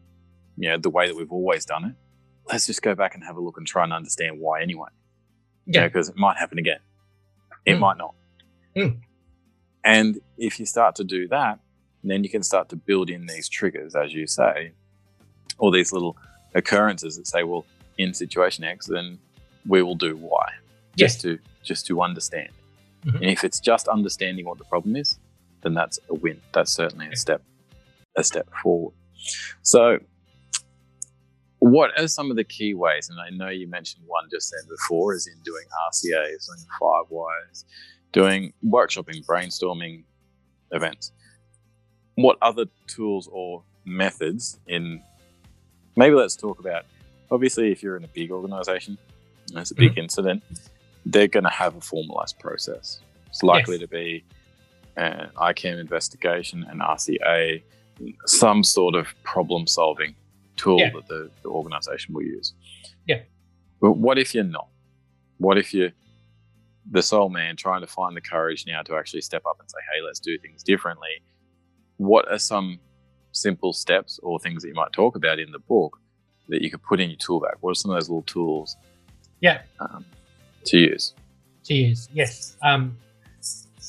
you 0.57 0.69
know, 0.69 0.79
the 0.79 0.91
way 0.91 1.07
that 1.07 1.17
we've 1.17 1.33
always 1.33 1.65
done 1.65 1.85
it." 1.85 1.95
Let's 2.51 2.67
just 2.67 2.83
go 2.83 2.95
back 2.95 3.15
and 3.15 3.25
have 3.25 3.37
a 3.37 3.41
look 3.41 3.57
and 3.57 3.67
try 3.67 3.85
and 3.85 3.93
understand 3.93 4.39
why 4.41 4.61
anyway. 4.63 4.89
Yeah. 5.67 5.87
Because 5.87 6.09
it 6.09 6.17
might 6.17 6.37
happen 6.37 6.59
again. 6.59 6.81
It 7.65 7.75
Mm. 7.75 7.79
might 7.81 7.97
not. 7.99 8.15
Mm. 8.77 9.01
And 9.85 10.21
if 10.37 10.59
you 10.61 10.67
start 10.67 10.95
to 10.97 11.05
do 11.05 11.29
that, 11.29 11.59
then 12.03 12.25
you 12.25 12.31
can 12.31 12.43
start 12.43 12.69
to 12.71 12.77
build 12.77 13.11
in 13.11 13.27
these 13.27 13.49
triggers, 13.49 13.95
as 13.95 14.13
you 14.13 14.27
say, 14.27 14.73
or 15.59 15.71
these 15.71 15.93
little 15.93 16.17
occurrences 16.55 17.17
that 17.17 17.27
say, 17.27 17.43
well, 17.43 17.65
in 17.99 18.15
situation 18.15 18.65
X, 18.65 18.87
then 18.87 19.19
we 19.67 19.83
will 19.83 19.95
do 19.95 20.17
Y. 20.17 20.53
Yes. 20.97 21.13
Just 21.15 21.21
to 21.23 21.39
just 21.63 21.87
to 21.87 22.01
understand. 22.01 22.49
Mhm. 23.05 23.17
And 23.17 23.25
if 23.27 23.45
it's 23.45 23.61
just 23.61 23.87
understanding 23.87 24.47
what 24.47 24.57
the 24.59 24.65
problem 24.65 24.97
is, 24.97 25.19
then 25.63 25.75
that's 25.75 25.99
a 26.09 26.15
win. 26.15 26.41
That's 26.53 26.73
certainly 26.73 27.07
a 27.09 27.17
step 27.17 27.43
a 28.17 28.25
step 28.25 28.49
forward. 28.63 28.95
So 29.63 29.99
what 31.61 31.99
are 31.99 32.09
some 32.09 32.31
of 32.31 32.37
the 32.37 32.45
key 32.45 32.75
ways? 32.75 33.09
And 33.09 33.21
I 33.21 33.31
know 33.31 33.51
you 33.51 33.69
mentioned 33.69 34.03
one 34.07 34.25
just 34.31 34.53
then 34.53 34.69
before, 34.69 35.15
is 35.15 35.27
in 35.27 35.41
doing 35.43 35.65
RCAs, 35.89 36.47
doing 36.47 36.67
five 36.81 37.05
whys, 37.11 37.65
doing 38.13 38.53
workshopping, 38.67 39.25
brainstorming 39.25 40.05
events. 40.73 41.13
What 42.17 42.39
other 42.43 42.67
tools 42.87 43.29
or 43.31 43.63
methods 43.85 44.59
in 44.67 45.03
maybe 45.97 46.15
let's 46.15 46.37
talk 46.37 46.61
about 46.61 46.85
obviously 47.31 47.73
if 47.73 47.83
you're 47.83 47.97
in 47.97 48.05
a 48.05 48.09
big 48.09 48.31
organization, 48.31 48.97
and 49.51 49.59
it's 49.59 49.71
a 49.71 49.75
big 49.75 49.93
mm-hmm. 49.93 50.01
incident, 50.01 50.43
they're 51.07 51.29
going 51.29 51.45
to 51.45 51.51
have 51.51 51.77
a 51.77 51.81
formalized 51.81 52.39
process. 52.39 53.01
It's 53.29 53.43
likely 53.43 53.77
Yes. 53.77 53.83
to 53.83 53.89
be 53.89 54.25
an 54.97 55.31
ICAM 55.37 55.79
investigation, 55.79 56.65
an 56.65 56.79
RCA, 56.79 57.63
some 58.27 58.65
sort 58.65 58.95
of 58.95 59.09
problem 59.25 59.67
solving 59.67 60.15
tool 60.61 60.79
Yeah. 60.79 60.91
that 60.95 61.07
the, 61.09 61.31
the 61.43 61.49
organization 61.49 62.15
will 62.15 62.23
use. 62.23 62.55
Yeah. 63.07 63.23
But 63.81 63.93
what 63.93 64.19
if 64.19 64.35
you're 64.35 64.45
not? 64.45 64.69
What 65.39 65.57
if 65.59 65.73
you're 65.75 65.91
the 66.91 67.03
sole 67.03 67.29
man 67.31 67.57
trying 67.57 67.81
to 67.83 67.87
find 67.87 68.17
the 68.17 68.21
courage 68.21 68.65
now 68.67 68.83
to 68.83 68.97
actually 68.97 69.21
step 69.23 69.43
up 69.47 69.57
and 69.61 69.71
say, 69.71 69.79
hey, 69.93 70.05
let's 70.05 70.21
do 70.21 70.39
things 70.39 70.63
differently? 70.63 71.23
What 71.97 72.31
are 72.31 72.39
some 72.39 72.79
simple 73.33 73.73
steps 73.73 74.19
or 74.23 74.39
things 74.39 74.63
that 74.63 74.69
you 74.69 74.75
might 74.75 74.93
talk 74.93 75.17
about 75.17 75.39
in 75.39 75.51
the 75.53 75.59
book 75.61 75.99
that 76.49 76.63
you 76.63 76.71
could 76.71 76.83
put 76.83 77.01
in 77.01 77.11
your 77.11 77.19
tool 77.19 77.41
bag? 77.41 77.55
What 77.61 77.71
are 77.73 77.75
some 77.75 77.91
of 77.91 77.97
those 77.97 78.09
little 78.09 78.23
tools 78.23 78.77
Yeah. 79.41 79.63
um, 79.79 80.05
to 80.65 80.79
use? 80.79 81.15
Cheers. 81.65 82.09
Yes. 82.13 82.57
Um, 82.63 82.97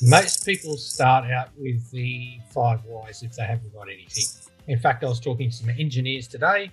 most 0.00 0.44
people 0.46 0.76
start 0.76 1.30
out 1.30 1.50
with 1.58 1.90
the 1.90 2.38
five 2.50 2.84
whys 2.84 3.22
if 3.22 3.34
they 3.34 3.42
haven't 3.44 3.72
got 3.74 3.88
anything. 3.88 4.24
In 4.68 4.78
fact, 4.78 5.04
I 5.04 5.08
was 5.08 5.20
talking 5.20 5.50
to 5.50 5.56
some 5.56 5.70
engineers 5.70 6.26
today, 6.28 6.70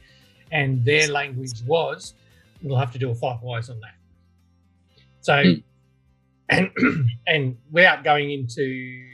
and 0.52 0.84
their 0.86 1.08
language 1.10 1.62
was, 1.66 2.14
"We'll 2.62 2.78
have 2.78 2.92
to 2.94 3.00
do 3.00 3.10
a 3.12 3.16
five 3.16 3.42
whys 3.42 3.70
on 3.70 3.80
that." 3.82 3.96
So, 5.22 5.44
Hmm. 5.44 5.54
and 6.50 6.72
and 7.28 7.58
without 7.72 8.04
going 8.04 8.32
into 8.32 9.06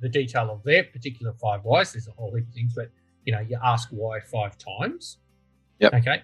the 0.00 0.08
detail 0.08 0.50
of 0.50 0.62
their 0.64 0.84
particular 0.84 1.32
five 1.32 1.64
whys, 1.64 1.92
there's 1.92 2.08
a 2.08 2.12
whole 2.12 2.34
heap 2.34 2.46
of 2.48 2.54
things, 2.54 2.72
but 2.74 2.90
you 3.24 3.32
know, 3.32 3.40
you 3.40 3.58
ask 3.62 3.88
why 3.90 4.20
five 4.20 4.58
times. 4.58 5.18
Yep. 5.78 5.94
Okay. 5.94 6.22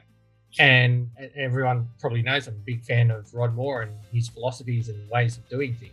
And 0.59 1.09
everyone 1.37 1.89
probably 2.01 2.23
knows 2.23 2.47
I'm 2.49 2.55
a 2.55 2.59
big 2.59 2.83
fan 2.83 3.11
of 3.11 3.33
Ron 3.33 3.55
Moore 3.55 3.83
and 3.83 3.93
his 4.13 4.29
philosophies 4.29 4.89
and 4.89 5.09
ways 5.09 5.39
of 5.39 5.49
doing 5.49 5.75
things. 5.75 5.93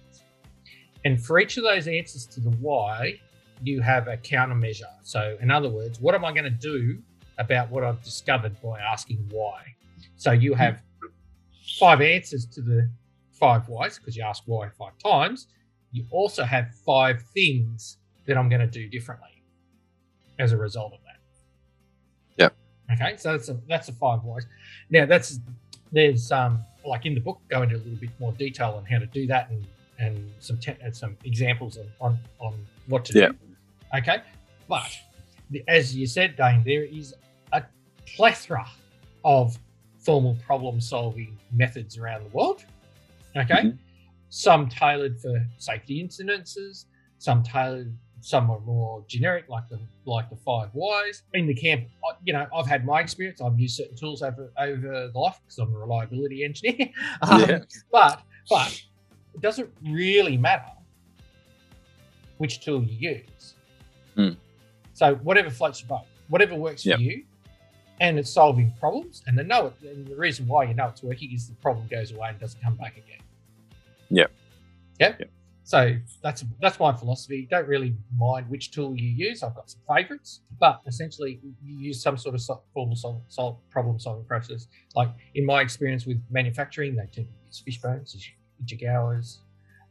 And 1.05 1.23
for 1.23 1.39
each 1.39 1.57
of 1.57 1.63
those 1.63 1.87
answers 1.87 2.25
to 2.27 2.39
the 2.39 2.49
why, 2.51 3.19
you 3.63 3.81
have 3.81 4.07
a 4.07 4.17
countermeasure. 4.17 4.83
So, 5.03 5.37
in 5.41 5.51
other 5.51 5.69
words, 5.69 5.99
what 5.99 6.15
am 6.15 6.25
I 6.25 6.31
going 6.31 6.43
to 6.43 6.49
do 6.49 6.97
about 7.37 7.69
what 7.69 7.83
I've 7.83 8.01
discovered 8.03 8.55
by 8.61 8.79
asking 8.79 9.27
why? 9.31 9.61
So, 10.15 10.31
you 10.31 10.53
have 10.53 10.81
five 11.79 12.01
answers 12.01 12.45
to 12.45 12.61
the 12.61 12.89
five 13.31 13.67
whys 13.67 13.97
because 13.97 14.15
you 14.15 14.23
ask 14.23 14.43
why 14.45 14.69
five 14.69 14.97
times. 15.03 15.47
You 15.91 16.05
also 16.11 16.43
have 16.43 16.73
five 16.85 17.21
things 17.33 17.97
that 18.25 18.37
I'm 18.37 18.49
going 18.49 18.61
to 18.61 18.67
do 18.67 18.87
differently 18.87 19.43
as 20.39 20.51
a 20.51 20.57
result 20.57 20.93
of 20.93 20.99
that. 21.05 21.19
Yep. 22.37 22.55
Okay, 22.93 23.17
so 23.17 23.31
that's 23.31 23.49
a 23.49 23.57
that's 23.67 23.87
a 23.89 23.93
five 23.93 24.23
whys. 24.23 24.45
Now 24.89 25.05
that's 25.05 25.39
there's 25.91 26.31
um 26.31 26.63
like 26.85 27.05
in 27.05 27.13
the 27.13 27.19
book 27.19 27.39
go 27.49 27.61
into 27.63 27.75
a 27.75 27.77
little 27.77 27.95
bit 27.95 28.09
more 28.19 28.31
detail 28.33 28.75
on 28.77 28.85
how 28.85 28.99
to 28.99 29.05
do 29.07 29.27
that 29.27 29.49
and 29.49 29.65
and 29.99 30.31
some 30.39 30.57
te- 30.57 30.75
and 30.81 30.95
some 30.95 31.17
examples 31.23 31.77
on 31.77 31.87
on, 31.99 32.19
on 32.39 32.53
what 32.87 33.05
to 33.05 33.17
Yeah. 33.19 33.29
do. 33.29 33.37
Okay, 33.97 34.21
but 34.67 34.89
as 35.67 35.95
you 35.95 36.05
said, 36.07 36.35
Dane, 36.35 36.61
there 36.65 36.83
is 36.83 37.15
a 37.53 37.63
plethora 38.15 38.67
of 39.23 39.57
formal 39.99 40.35
problem 40.45 40.79
solving 40.81 41.37
methods 41.51 41.97
around 41.97 42.23
the 42.23 42.29
world. 42.29 42.63
Okay, 43.35 43.53
Mhm. 43.63 43.77
some 44.29 44.67
tailored 44.69 45.19
for 45.19 45.45
safety 45.57 46.03
incidences, 46.03 46.85
some 47.17 47.43
tailored, 47.43 47.95
some 48.19 48.49
are 48.51 48.59
more 48.61 49.03
generic, 49.07 49.47
like 49.47 49.67
the 49.69 49.79
like 50.05 50.29
the 50.29 50.35
five 50.37 50.69
whys. 50.73 51.23
In 51.33 51.45
the 51.47 51.53
camp, 51.53 51.87
you 52.25 52.33
know, 52.33 52.47
I've 52.53 52.67
had 52.67 52.85
my 52.85 52.99
experience. 52.99 53.41
I've 53.41 53.59
used 53.59 53.75
certain 53.77 53.95
tools 53.95 54.21
over 54.21 54.51
over 54.57 55.09
the 55.13 55.19
life 55.19 55.39
because 55.43 55.59
I'm 55.59 55.73
a 55.73 55.77
reliability 55.77 56.43
engineer. 56.43 56.89
Um, 57.21 57.39
Yeah. 57.41 57.59
But 57.91 58.21
but 58.49 58.81
it 59.37 59.41
doesn't 59.41 59.69
really 59.83 60.35
matter 60.35 60.71
which 62.39 62.63
tool 62.65 62.83
you 62.83 63.11
use. 63.11 63.53
Hmm. 64.15 64.29
So 64.93 65.15
whatever 65.15 65.51
floats 65.51 65.81
your 65.81 65.89
boat, 65.89 66.05
whatever 66.29 66.55
works 66.55 66.83
for 66.83 66.97
you, 66.97 67.23
and 67.99 68.17
it's 68.17 68.31
solving 68.31 68.73
problems. 68.79 69.21
And 69.27 69.37
they 69.37 69.43
know 69.43 69.67
it. 69.67 69.75
And 69.87 70.07
the 70.07 70.15
reason 70.15 70.47
why 70.47 70.63
you 70.63 70.73
know 70.73 70.87
it's 70.87 71.03
working 71.03 71.31
is 71.31 71.47
the 71.47 71.55
problem 71.55 71.87
goes 71.87 72.11
away 72.11 72.29
and 72.29 72.39
doesn't 72.39 72.61
come 72.61 72.75
back 72.75 72.97
again. 72.97 73.19
Yep. 74.09 74.31
Yeah. 74.99 75.15
Yep. 75.19 75.29
So 75.63 75.97
that's 76.23 76.45
that's 76.61 76.79
my 76.79 76.93
philosophy. 76.93 77.47
Don't 77.51 77.67
really 77.67 77.93
mind 78.17 78.49
which 78.49 78.71
tool 78.71 78.95
you 78.97 79.09
use. 79.09 79.43
I've 79.43 79.53
got 79.53 79.69
some 79.69 79.81
favorites, 79.87 80.41
but 80.59 80.81
essentially 80.87 81.39
you 81.63 81.77
use 81.77 82.01
some 82.01 82.17
sort 82.17 82.35
of 82.35 82.41
so- 82.41 82.63
formal 82.73 82.95
sol- 82.95 83.25
sol- 83.27 83.61
problem 83.69 83.99
solving 83.99 84.25
process. 84.25 84.67
Like 84.95 85.09
in 85.35 85.45
my 85.45 85.61
experience 85.61 86.05
with 86.05 86.21
manufacturing, 86.31 86.95
they 86.95 87.01
tend 87.01 87.27
to 87.27 87.33
use 87.45 87.59
fish 87.59 87.75
fishbones, 87.75 88.15
Ishikawas. 88.63 89.37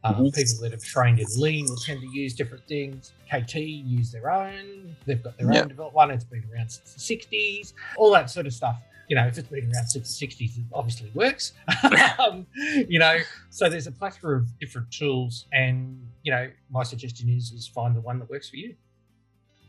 Um, 0.04 0.14
Mhm. 0.16 0.35
People 0.35 0.62
that 0.62 0.73
have 0.73 0.85
trained 0.85 1.18
in 1.18 1.26
lean 1.37 1.66
will 1.66 1.76
tend 1.76 2.00
to 2.00 2.06
use 2.08 2.35
different 2.35 2.64
things. 2.68 3.12
KT 3.28 3.56
use 3.61 4.12
their 4.12 4.30
own. 4.30 4.94
They've 5.04 5.20
got 5.23 5.37
their 5.37 5.52
Yeah. 5.52 5.62
own 5.62 5.68
developed 5.68 5.94
one. 5.96 6.11
It's 6.12 6.23
been 6.25 6.44
around 6.52 6.70
since 6.70 6.94
the 6.94 7.00
60s. 7.00 7.75
All 7.96 8.12
that 8.12 8.30
sort 8.30 8.46
of 8.46 8.52
stuff. 8.54 8.80
You 9.08 9.16
know, 9.16 9.26
if 9.26 9.38
it's 9.38 9.49
been 9.49 9.64
around 9.73 9.87
since 9.87 10.08
the 10.08 10.26
60s, 10.26 10.58
it 10.58 10.64
obviously 10.73 11.11
works. 11.14 11.52
um, 12.18 12.46
you 12.88 12.99
know, 12.99 13.18
so 13.50 13.68
there's 13.68 13.87
a 13.87 13.92
plethora 13.92 14.37
of 14.37 14.58
different 14.58 14.90
tools, 14.90 15.46
and 15.52 16.08
you 16.23 16.32
know, 16.32 16.50
my 16.70 16.82
suggestion 16.82 17.28
is 17.28 17.50
is 17.52 17.66
find 17.68 17.96
the 17.96 18.00
one 18.00 18.18
that 18.18 18.28
works 18.28 18.49
for 18.50 18.56
you. 18.56 18.76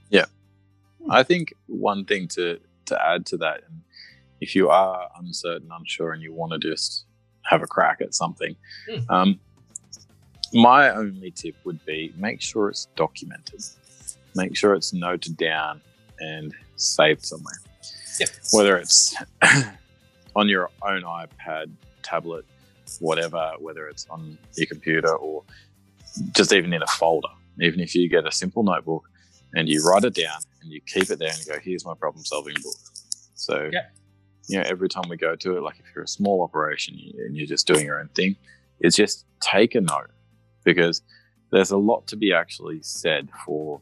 Yeah. 0.09 0.25
I 1.09 1.23
think 1.23 1.53
one 1.67 2.03
thing 2.05 2.27
to 2.29 2.59
to 2.85 3.01
add 3.05 3.25
to 3.27 3.37
that, 3.37 3.63
and 3.67 3.81
if 4.41 4.55
you 4.55 4.69
are 4.69 5.09
uncertain, 5.17 5.69
unsure, 5.71 6.13
and 6.13 6.21
you 6.21 6.33
want 6.33 6.53
to 6.53 6.59
just 6.59 7.05
have 7.47 7.63
a 7.63 7.67
crack 7.67 8.01
at 8.01 8.13
something, 8.13 8.55
Mm. 8.89 9.09
um, 9.09 9.39
my 10.53 10.89
only 10.91 11.31
tip 11.31 11.55
would 11.65 11.83
be 11.85 12.13
make 12.17 12.41
sure 12.41 12.69
it's 12.69 12.87
documented, 12.95 13.61
make 14.35 14.55
sure 14.55 14.73
it's 14.75 14.93
noted 14.93 15.35
down 15.37 15.81
and 16.19 16.53
saved 16.77 17.25
somewhere. 17.25 17.55
Yep. 18.19 18.29
Whether 18.53 18.77
it's 18.77 19.15
on 20.35 20.47
your 20.47 20.69
own 20.83 21.03
iPad, 21.03 21.69
tablet, 22.01 22.45
whatever, 22.99 23.51
whether 23.59 23.87
it's 23.87 24.07
on 24.09 24.37
your 24.55 24.67
computer 24.67 25.13
or 25.15 25.43
just 26.31 26.53
even 26.53 26.73
in 26.73 26.81
a 26.81 26.87
folder. 26.87 27.27
Even 27.59 27.79
if 27.79 27.93
you 27.95 28.07
get 28.07 28.25
a 28.25 28.31
simple 28.31 28.63
notebook 28.63 29.09
and 29.53 29.67
you 29.67 29.83
write 29.83 30.03
it 30.03 30.13
down 30.13 30.39
and 30.61 30.71
you 30.71 30.79
keep 30.81 31.09
it 31.09 31.19
there 31.19 31.29
and 31.29 31.39
you 31.39 31.45
go, 31.53 31.59
here's 31.59 31.85
my 31.85 31.93
problem 31.95 32.23
solving 32.23 32.53
book. 32.55 32.75
So, 33.35 33.69
Yeah. 33.71 33.87
You 34.47 34.57
know, 34.57 34.63
every 34.67 34.89
time 34.89 35.03
we 35.09 35.17
go 35.17 35.35
to 35.35 35.57
it, 35.57 35.61
like 35.61 35.79
if 35.79 35.85
you're 35.93 36.03
a 36.03 36.07
small 36.07 36.41
operation 36.41 36.97
and 37.17 37.35
you're 37.35 37.47
just 37.47 37.67
doing 37.67 37.85
your 37.85 37.99
own 37.99 38.09
thing, 38.15 38.35
it's 38.79 38.95
just 38.95 39.25
take 39.41 39.75
a 39.75 39.81
note 39.81 40.09
because 40.63 41.01
there's 41.51 41.71
a 41.71 41.77
lot 41.77 42.07
to 42.07 42.15
be 42.15 42.33
actually 42.33 42.79
said 42.81 43.29
for 43.45 43.79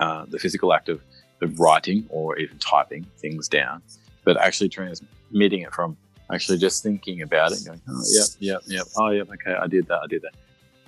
uh, 0.00 0.24
the 0.28 0.38
physical 0.38 0.72
act 0.72 0.88
of, 0.88 1.00
of 1.42 1.58
writing 1.58 2.06
or 2.10 2.36
even 2.38 2.58
typing 2.58 3.06
things 3.20 3.48
down, 3.48 3.82
but 4.24 4.36
actually 4.36 4.68
transmitting 4.68 5.62
it 5.62 5.72
from 5.72 5.96
actually 6.32 6.58
just 6.58 6.82
thinking 6.82 7.22
about 7.22 7.52
it 7.52 7.58
going, 7.64 7.80
oh, 7.88 8.02
yep, 8.12 8.26
yep, 8.40 8.60
yep, 8.66 8.86
oh, 8.96 9.10
yep, 9.10 9.28
okay, 9.28 9.54
I 9.54 9.66
did 9.66 9.86
that, 9.88 10.00
I 10.02 10.06
did 10.06 10.22
that, 10.22 10.34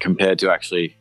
compared 0.00 0.38
to 0.40 0.50
actually 0.50 0.96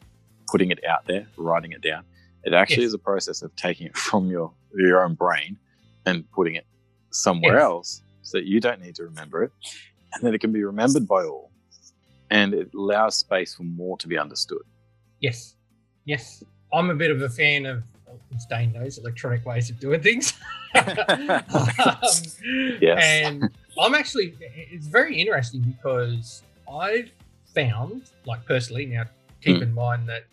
putting 0.52 0.72
it 0.72 0.84
out 0.86 1.06
there, 1.06 1.28
writing 1.38 1.72
it 1.72 1.82
down. 1.82 2.04
It 2.44 2.54
actually 2.54 2.84
Yes. 2.84 2.90
is 2.90 2.94
a 2.94 3.00
process 3.00 3.42
of 3.42 3.56
taking 3.56 3.88
it 3.88 3.98
from 3.98 4.30
your 4.30 4.54
your 4.78 5.04
own 5.04 5.16
brain 5.16 5.58
and 6.06 6.30
putting 6.32 6.54
it 6.56 6.68
somewhere 7.16 7.56
Yes. 7.56 7.64
else 7.64 8.02
so 8.22 8.38
that 8.38 8.46
you 8.46 8.60
don't 8.60 8.82
need 8.82 8.96
to 8.96 9.04
remember 9.04 9.44
it, 9.44 9.52
and 10.14 10.24
then 10.24 10.34
it 10.34 10.40
can 10.42 10.52
be 10.52 10.64
remembered 10.64 11.08
by 11.08 11.24
all, 11.24 11.52
and 12.30 12.54
it 12.54 12.74
allows 12.74 13.18
space 13.18 13.54
for 13.56 13.64
more 13.64 13.98
to 13.98 14.08
be 14.08 14.18
understood. 14.18 14.62
Yes, 15.20 15.56
yes. 16.06 16.44
I'm 16.74 16.90
a 16.90 16.96
bit 16.96 17.12
of 17.12 17.22
a 17.22 17.30
fan 17.30 17.66
of 17.66 17.84
since 18.30 18.46
Dane 18.46 18.72
knows 18.72 18.98
electronic 18.98 19.46
ways 19.46 19.70
of 19.70 19.80
doing 19.80 20.02
things. 20.02 20.34
um, 20.76 21.42
Yes. 22.82 23.02
And 23.02 23.50
I'm 23.80 23.94
actually, 23.96 24.36
it's 24.72 24.88
very 24.88 25.20
interesting 25.20 25.62
because 25.62 26.44
I've 26.72 27.10
found, 27.54 28.04
like 28.26 28.46
personally, 28.46 28.86
now 28.86 29.04
keep 29.42 29.58
Mm. 29.58 29.64
in 29.64 29.74
mind 29.74 30.10
that, 30.10 30.24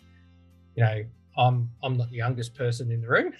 you 0.75 0.83
know, 0.83 1.03
I'm 1.37 1.69
I'm 1.83 1.97
not 1.97 2.09
the 2.09 2.17
youngest 2.17 2.55
person 2.55 2.91
in 2.91 3.01
the 3.01 3.07
room 3.07 3.33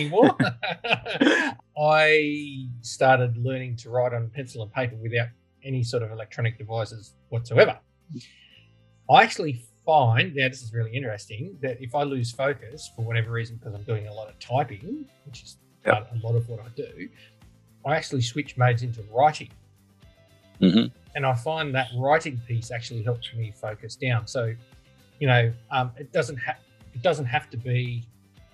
anymore. 0.00 0.36
I 1.78 2.68
started 2.80 3.36
learning 3.36 3.76
to 3.76 3.90
write 3.90 4.12
on 4.14 4.30
pencil 4.30 4.62
and 4.62 4.72
paper 4.72 4.96
without 4.96 5.28
any 5.64 5.82
sort 5.82 6.02
of 6.02 6.10
electronic 6.10 6.58
devices 6.58 7.14
whatsoever. 7.28 7.78
I 9.10 9.22
actually 9.22 9.64
find 9.84 10.34
now 10.34 10.48
this 10.48 10.62
is 10.62 10.72
really 10.72 10.90
interesting 10.94 11.56
that 11.62 11.80
if 11.80 11.94
I 11.94 12.02
lose 12.02 12.32
focus 12.32 12.90
for 12.96 13.02
whatever 13.04 13.30
reason 13.30 13.56
because 13.56 13.74
I'm 13.74 13.84
doing 13.84 14.06
a 14.08 14.12
lot 14.12 14.28
of 14.28 14.38
typing, 14.38 15.06
which 15.24 15.42
is 15.42 15.58
Yep. 15.84 16.12
a 16.14 16.26
lot 16.26 16.34
of 16.34 16.48
what 16.48 16.58
I 16.58 16.68
do, 16.74 17.08
I 17.84 17.94
actually 17.94 18.22
switch 18.22 18.56
modes 18.56 18.82
into 18.82 19.02
writing, 19.04 19.50
Mhm. 20.60 20.90
and 21.14 21.24
I 21.24 21.32
find 21.34 21.72
that 21.76 21.88
writing 21.96 22.38
piece 22.48 22.72
actually 22.72 23.04
helps 23.04 23.32
me 23.34 23.52
focus 23.52 23.94
down. 23.94 24.26
So, 24.26 24.52
you 25.20 25.28
know, 25.28 25.52
um, 25.70 25.92
it 25.96 26.10
doesn't 26.12 26.38
have 26.38 26.56
it 26.92 27.02
doesn't 27.02 27.26
have 27.26 27.48
to 27.50 27.56
be 27.58 28.04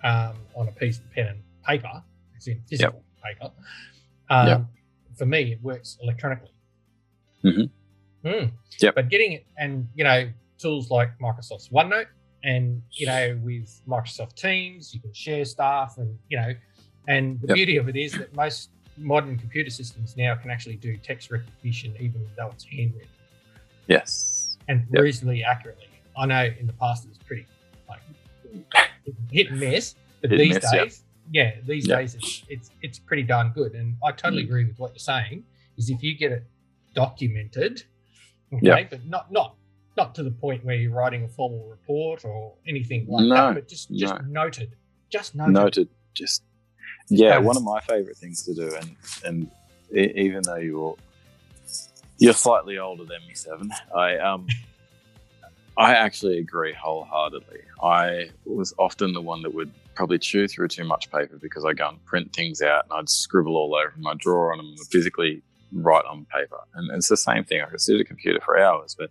um, 0.05 0.35
on 0.55 0.69
a 0.69 0.73
piece 0.73 0.99
of 0.99 1.11
pen 1.13 1.27
and 1.29 1.43
paper, 1.67 2.03
as 2.37 2.47
in 2.49 2.61
physical 2.69 3.03
paper. 3.25 3.51
Um, 4.31 4.47
Yep. 4.49 4.67
For 5.19 5.27
me, 5.27 5.53
it 5.53 5.63
works 5.63 5.99
electronically. 6.03 6.51
Mhm. 7.45 7.71
Mm. 8.25 8.53
Yep. 8.81 8.95
But 8.95 9.09
getting 9.11 9.33
it, 9.33 9.47
and 9.59 9.89
you 9.95 10.05
know, 10.05 10.31
tools 10.59 10.91
like 10.91 11.17
Microsoft's 11.19 11.69
OneNote, 11.69 12.07
and 12.45 12.83
you 12.93 13.07
know, 13.07 13.39
with 13.43 13.81
Microsoft 13.87 14.35
Teams, 14.35 14.95
you 14.95 15.01
can 15.01 15.13
share 15.13 15.45
stuff, 15.45 15.99
and 15.99 16.19
you 16.29 16.39
know, 16.39 16.55
and 17.09 17.41
the 17.41 17.49
Yep. 17.49 17.55
beauty 17.57 17.77
of 17.77 17.89
it 17.89 17.97
is 17.97 18.13
that 18.13 18.35
most 18.35 18.71
modern 18.97 19.39
computer 19.39 19.71
systems 19.71 20.17
now 20.17 20.35
can 20.35 20.51
actually 20.51 20.77
do 20.77 20.97
text 20.97 21.31
recognition, 21.31 21.95
even 21.99 22.27
though 22.37 22.49
it's 22.49 22.65
handwritten 22.65 23.09
Yes. 23.89 24.57
and 24.69 24.87
Yep. 24.93 25.03
reasonably 25.03 25.43
accurately. 25.45 25.89
I 26.17 26.27
know 26.27 26.45
in 26.45 26.67
the 26.67 26.73
past 26.75 27.05
it 27.05 27.09
was 27.09 27.19
pretty 27.19 27.47
like 27.89 28.01
hit 29.31 29.51
and 29.51 29.61
miss, 29.61 29.95
but 30.21 30.31
Hit 30.31 30.39
these 30.39 30.55
miss, 30.55 30.71
days, 30.73 31.05
yeah, 31.31 31.53
these 31.67 31.87
Yep. 31.89 31.99
days 31.99 32.15
it's, 32.15 32.45
it's 32.49 32.71
it's 32.83 32.99
pretty 32.99 33.23
darn 33.23 33.53
good. 33.55 33.75
And 33.75 33.97
I 34.05 34.13
totally 34.13 34.43
Mm. 34.43 34.47
agree 34.47 34.65
with 34.65 34.79
what 34.79 34.93
you're 34.93 34.99
saying. 34.99 35.45
Is 35.77 35.89
if 35.91 36.03
you 36.03 36.17
get 36.17 36.33
it 36.33 36.45
documented, 36.95 37.83
okay, 38.53 38.67
Yep. 38.67 38.91
but 38.91 39.07
not 39.07 39.33
not 39.33 39.57
not 39.97 40.15
to 40.15 40.23
the 40.23 40.31
point 40.31 40.65
where 40.65 40.77
you're 40.77 40.93
writing 40.93 41.25
a 41.25 41.29
formal 41.29 41.69
report 41.69 42.25
or 42.25 42.55
anything 42.67 43.07
like 43.09 43.27
No, 43.27 43.35
that, 43.35 43.55
but 43.55 43.69
just 43.69 43.91
just 43.95 44.15
no. 44.15 44.21
noted, 44.29 44.77
just 45.11 45.35
noted. 45.35 45.53
Noted. 45.53 45.89
Just 46.15 46.43
yeah, 47.09 47.39
one 47.39 47.57
of 47.57 47.63
my 47.63 47.81
favorite 47.81 48.17
things 48.19 48.43
to 48.45 48.55
do, 48.55 48.75
and 48.77 48.97
and 49.25 49.51
even 49.95 50.43
though 50.43 50.57
you're 50.57 50.97
you're 52.19 52.33
slightly 52.35 52.79
older 52.79 53.05
than 53.05 53.27
me, 53.27 53.35
seven, 53.35 53.71
I 53.97 54.17
um 54.19 54.47
I 55.77 55.95
actually 55.95 56.39
agree 56.39 56.75
wholeheartedly. 56.75 57.61
I 57.83 58.31
was 58.45 58.75
often 58.79 59.13
the 59.13 59.21
one 59.21 59.43
that 59.43 59.55
would 59.55 59.71
probably 59.95 60.19
chew 60.19 60.47
through 60.49 60.69
too 60.69 60.85
much 60.85 61.11
paper 61.11 61.39
because 61.41 61.65
I 61.65 61.73
go 61.73 61.89
and 61.89 62.05
print 62.05 62.33
things 62.33 62.61
out 62.63 62.85
and 62.85 62.99
I'd 62.99 63.09
scribble 63.09 63.57
all 63.57 63.75
over 63.75 63.93
them, 63.95 64.07
I'd 64.07 64.19
draw 64.19 64.53
on 64.53 64.59
them, 64.59 64.75
physically 64.91 65.43
write 65.73 66.05
on 66.05 66.27
paper. 66.27 66.59
And 66.75 66.91
it's 66.93 67.09
the 67.09 67.17
same 67.17 67.45
thing. 67.45 67.63
I 67.63 67.67
could 67.67 67.81
sit 67.81 67.95
at 67.95 68.01
a 68.03 68.05
computer 68.05 68.41
for 68.45 68.59
hours, 68.59 68.95
but 68.99 69.11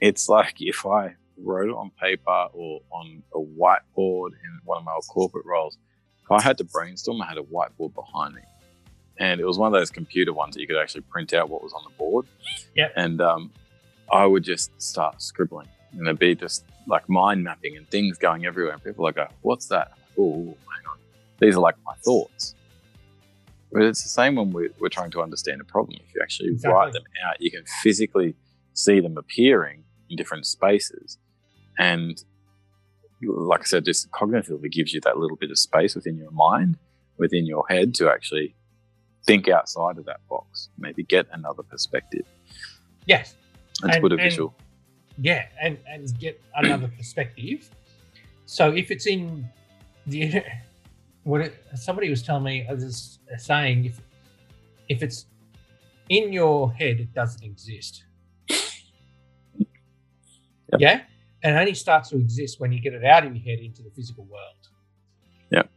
it's 0.00 0.28
like 0.28 0.56
if 0.60 0.84
I 0.84 1.14
wrote 1.38 1.68
it 1.68 1.74
on 1.74 1.90
paper 2.00 2.46
or 2.52 2.80
on 2.90 3.22
a 3.34 3.38
whiteboard 3.38 4.30
in 4.32 4.60
one 4.64 4.78
of 4.78 4.84
my 4.84 4.92
old 4.92 5.06
corporate 5.08 5.46
roles, 5.46 5.78
if 6.24 6.30
I 6.30 6.42
had 6.42 6.58
to 6.58 6.64
brainstorm, 6.64 7.22
I 7.22 7.26
had 7.26 7.38
a 7.38 7.42
whiteboard 7.42 7.94
behind 7.94 8.34
me. 8.34 8.42
And 9.18 9.40
it 9.40 9.46
was 9.46 9.58
one 9.58 9.72
of 9.72 9.78
those 9.78 9.90
computer 9.90 10.32
ones 10.32 10.54
that 10.54 10.60
you 10.60 10.66
could 10.66 10.76
actually 10.76 11.02
print 11.02 11.32
out 11.32 11.48
what 11.48 11.62
was 11.62 11.72
on 11.72 11.82
the 11.84 11.96
board. 11.96 12.26
Yep. 12.74 12.92
And 12.96 13.20
um, 13.22 13.50
I 14.12 14.26
would 14.26 14.42
just 14.42 14.70
start 14.80 15.22
scribbling. 15.22 15.68
And 15.96 16.06
it'd 16.06 16.18
be 16.18 16.34
just 16.34 16.64
like 16.86 17.08
mind 17.08 17.42
mapping 17.42 17.76
and 17.76 17.88
things 17.88 18.18
going 18.18 18.44
everywhere. 18.46 18.74
And 18.74 18.82
people 18.84 19.04
would 19.04 19.14
go, 19.14 19.26
What's 19.42 19.66
that? 19.68 19.92
Oh, 20.18 20.44
hang 20.44 20.86
on. 20.90 20.98
These 21.40 21.56
are 21.56 21.60
like 21.60 21.76
my 21.84 21.94
thoughts. 22.04 22.54
But 23.72 23.82
it's 23.82 24.02
the 24.02 24.08
same 24.08 24.36
when 24.36 24.52
we're, 24.52 24.70
we're 24.78 24.88
trying 24.88 25.10
to 25.12 25.22
understand 25.22 25.60
a 25.60 25.64
problem. 25.64 25.98
If 26.06 26.14
you 26.14 26.20
actually 26.22 26.50
write 26.64 26.92
them 26.92 27.02
out, 27.28 27.40
you 27.40 27.50
can 27.50 27.64
physically 27.82 28.34
see 28.74 29.00
them 29.00 29.18
appearing 29.18 29.84
in 30.08 30.16
different 30.16 30.46
spaces. 30.46 31.18
And 31.78 32.22
like 33.22 33.60
I 33.60 33.64
said, 33.64 33.84
just 33.84 34.10
cognitively 34.12 34.70
gives 34.70 34.92
you 34.94 35.00
that 35.02 35.18
little 35.18 35.36
bit 35.36 35.50
of 35.50 35.58
space 35.58 35.94
within 35.94 36.16
your 36.16 36.30
mind, 36.30 36.78
within 37.18 37.44
your 37.46 37.64
head 37.68 37.94
to 37.96 38.08
actually 38.10 38.54
think 39.26 39.48
outside 39.48 39.98
of 39.98 40.04
that 40.06 40.20
box, 40.28 40.68
maybe 40.78 41.02
get 41.02 41.26
another 41.32 41.62
perspective 41.64 42.24
Yes, 43.06 43.34
and, 43.82 43.90
to 43.90 43.96
And- 43.96 44.02
put 44.02 44.12
a 44.12 44.14
and- 44.14 44.22
visual. 44.22 44.54
Yeah, 45.18 45.46
and 45.60 45.78
and 45.88 46.18
get 46.18 46.40
another 46.56 46.88
perspective. 46.88 47.70
So 48.46 48.72
if 48.72 48.90
it's 48.90 49.06
in 49.06 49.48
the 50.06 50.42
what 51.24 51.40
it, 51.40 51.64
somebody 51.74 52.10
was 52.10 52.22
telling 52.22 52.44
me, 52.44 52.66
uh, 52.66 52.70
I 52.70 52.74
was 52.74 53.18
uh, 53.32 53.36
saying 53.38 53.84
if 53.86 54.00
if 54.88 55.02
it's 55.02 55.26
in 56.08 56.32
your 56.32 56.72
head, 56.72 57.00
it 57.00 57.12
doesn't 57.14 57.42
exist. 57.44 58.04
Yep. 60.72 60.80
Yeah, 60.80 61.00
and 61.42 61.56
it 61.56 61.58
only 61.58 61.74
starts 61.74 62.10
to 62.10 62.16
exist 62.16 62.60
when 62.60 62.72
you 62.72 62.80
get 62.80 62.92
it 62.92 63.04
out 63.04 63.24
of 63.24 63.34
your 63.34 63.44
head 63.44 63.60
into 63.64 63.82
the 63.82 63.90
physical 63.90 64.24
world. 64.24 64.68
Yep. 65.50 65.70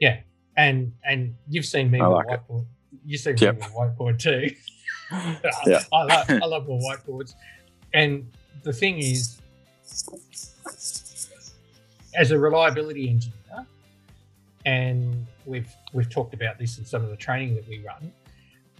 Yeah, 0.00 0.20
and 0.56 0.92
and 1.04 1.34
you've 1.48 1.66
seen 1.66 1.90
me 1.90 2.00
I 2.00 2.06
with 2.08 2.16
like 2.16 2.26
a 2.28 2.32
it. 2.34 2.40
whiteboard. 2.48 2.66
You've 3.04 3.20
seen 3.20 3.36
Yep. 3.36 3.56
me 3.56 3.60
with 3.62 3.72
whiteboard 3.74 4.18
too. 4.18 4.50
Yeah. 5.66 5.82
I 5.90 6.02
love 6.02 6.26
I 6.28 6.44
love 6.44 6.66
more 6.68 6.80
whiteboards. 6.80 7.34
And 7.94 8.30
the 8.62 8.72
thing 8.72 8.98
is, 8.98 9.40
as 12.14 12.30
a 12.30 12.38
reliability 12.38 13.08
engineer, 13.08 13.66
and 14.66 15.26
we've 15.46 15.72
we've 15.92 16.10
talked 16.10 16.34
about 16.34 16.58
this 16.58 16.78
in 16.78 16.84
some 16.84 17.02
of 17.02 17.10
the 17.10 17.16
training 17.16 17.54
that 17.54 17.66
we 17.68 17.78
run. 17.86 18.12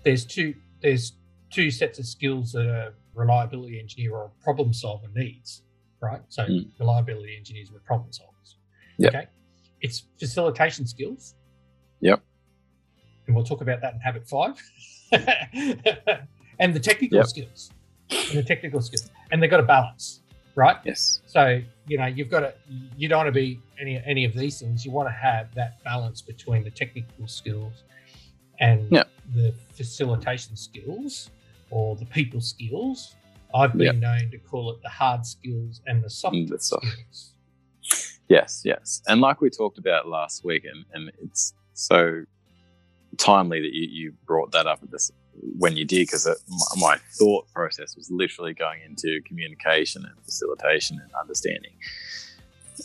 There's 0.02 0.24
two 0.24 0.54
there's 0.82 1.12
two 1.50 1.70
sets 1.70 1.98
of 1.98 2.06
skills 2.06 2.52
that 2.52 2.66
a 2.66 2.92
reliability 3.14 3.80
engineer 3.80 4.12
or 4.14 4.26
a 4.26 4.42
problem 4.44 4.72
solver 4.72 5.08
needs, 5.14 5.62
right? 6.00 6.20
So 6.28 6.44
Mm. 6.44 6.68
reliability 6.78 7.36
engineers 7.36 7.72
were 7.72 7.80
problem 7.80 8.10
solvers. 8.10 8.56
Yep. 8.98 9.14
Okay. 9.14 9.26
It's 9.80 10.04
facilitation 10.18 10.86
skills. 10.86 11.34
Yep. 12.00 12.20
And 13.26 13.34
we'll 13.34 13.44
talk 13.44 13.60
about 13.60 13.80
that 13.80 13.94
in 13.94 14.00
habit 14.00 14.28
five. 14.28 14.60
and 16.58 16.74
the 16.74 16.80
technical 16.80 17.18
Yep. 17.18 17.26
skills. 17.26 17.70
And 18.10 18.38
the 18.38 18.42
technical 18.42 18.80
skills. 18.80 19.10
And 19.30 19.42
they've 19.42 19.50
got 19.50 19.60
a 19.60 19.64
balance, 19.64 20.20
right? 20.54 20.76
Yes. 20.84 21.20
So 21.26 21.60
you 21.86 21.98
know 21.98 22.06
you've 22.06 22.30
got 22.30 22.40
to 22.40 22.54
you 22.96 23.08
don't 23.08 23.18
want 23.18 23.28
to 23.28 23.32
be 23.32 23.60
any 23.80 24.02
any 24.06 24.24
of 24.24 24.34
these 24.34 24.60
things. 24.60 24.84
You 24.84 24.90
want 24.92 25.08
to 25.08 25.12
have 25.12 25.54
that 25.54 25.82
balance 25.84 26.22
between 26.22 26.64
the 26.64 26.70
technical 26.70 27.26
skills 27.26 27.84
and 28.60 28.90
Yeah. 28.90 29.04
the 29.34 29.54
facilitation 29.74 30.56
skills 30.56 31.30
or 31.70 31.96
the 31.96 32.06
people 32.06 32.40
skills. 32.40 33.14
I've 33.54 33.72
been 33.76 34.00
Yeah. 34.00 34.16
known 34.18 34.30
to 34.30 34.38
call 34.38 34.70
it 34.72 34.82
the 34.82 34.88
hard 34.88 35.24
skills 35.24 35.80
and 35.86 36.02
the 36.02 36.10
soft 36.10 36.36
the 36.48 36.58
soft. 36.58 36.86
skills. 36.86 37.32
Yes, 38.28 38.62
yes. 38.64 39.00
And 39.08 39.20
like 39.22 39.40
we 39.40 39.48
talked 39.48 39.78
about 39.78 40.06
last 40.06 40.44
week, 40.44 40.64
and, 40.66 40.84
and 40.92 41.10
it's 41.22 41.54
so 41.72 42.24
timely 43.16 43.60
that 43.62 43.72
you, 43.72 43.88
you 43.88 44.12
brought 44.26 44.52
that 44.52 44.66
up 44.66 44.82
at 44.82 44.90
this 44.90 45.10
when 45.58 45.76
you 45.76 45.84
did, 45.84 46.06
because 46.06 46.28
my, 46.76 46.96
thought 47.12 47.46
process 47.52 47.96
was 47.96 48.10
literally 48.10 48.54
going 48.54 48.80
into 48.82 49.20
communication 49.26 50.04
and 50.04 50.14
facilitation 50.24 51.00
and 51.02 51.10
understanding. 51.20 51.72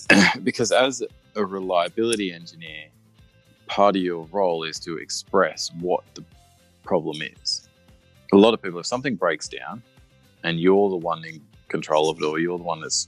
because 0.43 0.71
as 0.71 1.03
a 1.35 1.45
reliability 1.45 2.31
engineer, 2.31 2.87
part 3.67 3.95
of 3.95 4.01
your 4.01 4.25
role 4.31 4.63
is 4.63 4.79
to 4.79 4.97
express 4.97 5.71
what 5.79 6.03
the 6.15 6.23
problem 6.83 7.21
is. 7.21 7.67
A 8.33 8.37
lot 8.37 8.53
of 8.53 8.61
people, 8.61 8.79
if 8.79 8.85
something 8.85 9.15
breaks 9.15 9.47
down 9.47 9.81
and 10.43 10.59
you're 10.59 10.89
the 10.89 10.97
one 10.97 11.23
in 11.25 11.41
control 11.69 12.09
of 12.09 12.17
it, 12.19 12.25
or 12.25 12.39
you're 12.39 12.57
the 12.57 12.63
one 12.63 12.81
that's 12.81 13.07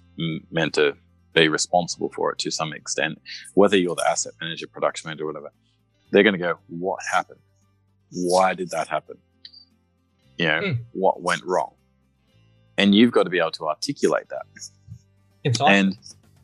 meant 0.52 0.74
to 0.76 0.96
be 1.34 1.48
responsible 1.50 2.10
for 2.10 2.32
it 2.32 2.40
to 2.40 2.50
some 2.50 2.74
extent, 2.74 3.22
whether 3.54 3.78
you're 3.78 3.96
the 3.96 4.08
asset 4.10 4.34
manager, 4.42 4.68
production 4.68 5.10
manager, 5.10 5.26
whatever, 5.26 5.52
they're 6.12 6.24
going 6.24 6.34
to 6.34 6.40
go, 6.40 6.58
What 6.68 7.00
happened? 7.12 7.40
Why 8.12 8.54
did 8.54 8.70
that 8.72 8.88
happen? 8.88 9.18
You 10.38 10.46
know, 10.48 10.62
Mm. 10.62 10.78
what 10.94 11.22
went 11.22 11.44
wrong? 11.46 11.74
And 12.78 12.94
you've 12.94 13.12
got 13.12 13.24
to 13.24 13.30
be 13.30 13.40
able 13.40 13.52
to 13.52 13.68
articulate 13.68 14.28
that. 14.30 14.44
Inside. 15.44 15.72
And 15.74 15.98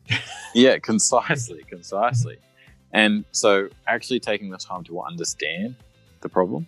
yeah, 0.54 0.78
concisely, 0.78 1.62
concisely. 1.68 2.38
And 2.92 3.24
so 3.32 3.68
actually 3.86 4.20
taking 4.20 4.50
the 4.50 4.56
time 4.58 4.84
to 4.84 5.00
understand 5.02 5.76
the 6.20 6.28
problem 6.28 6.66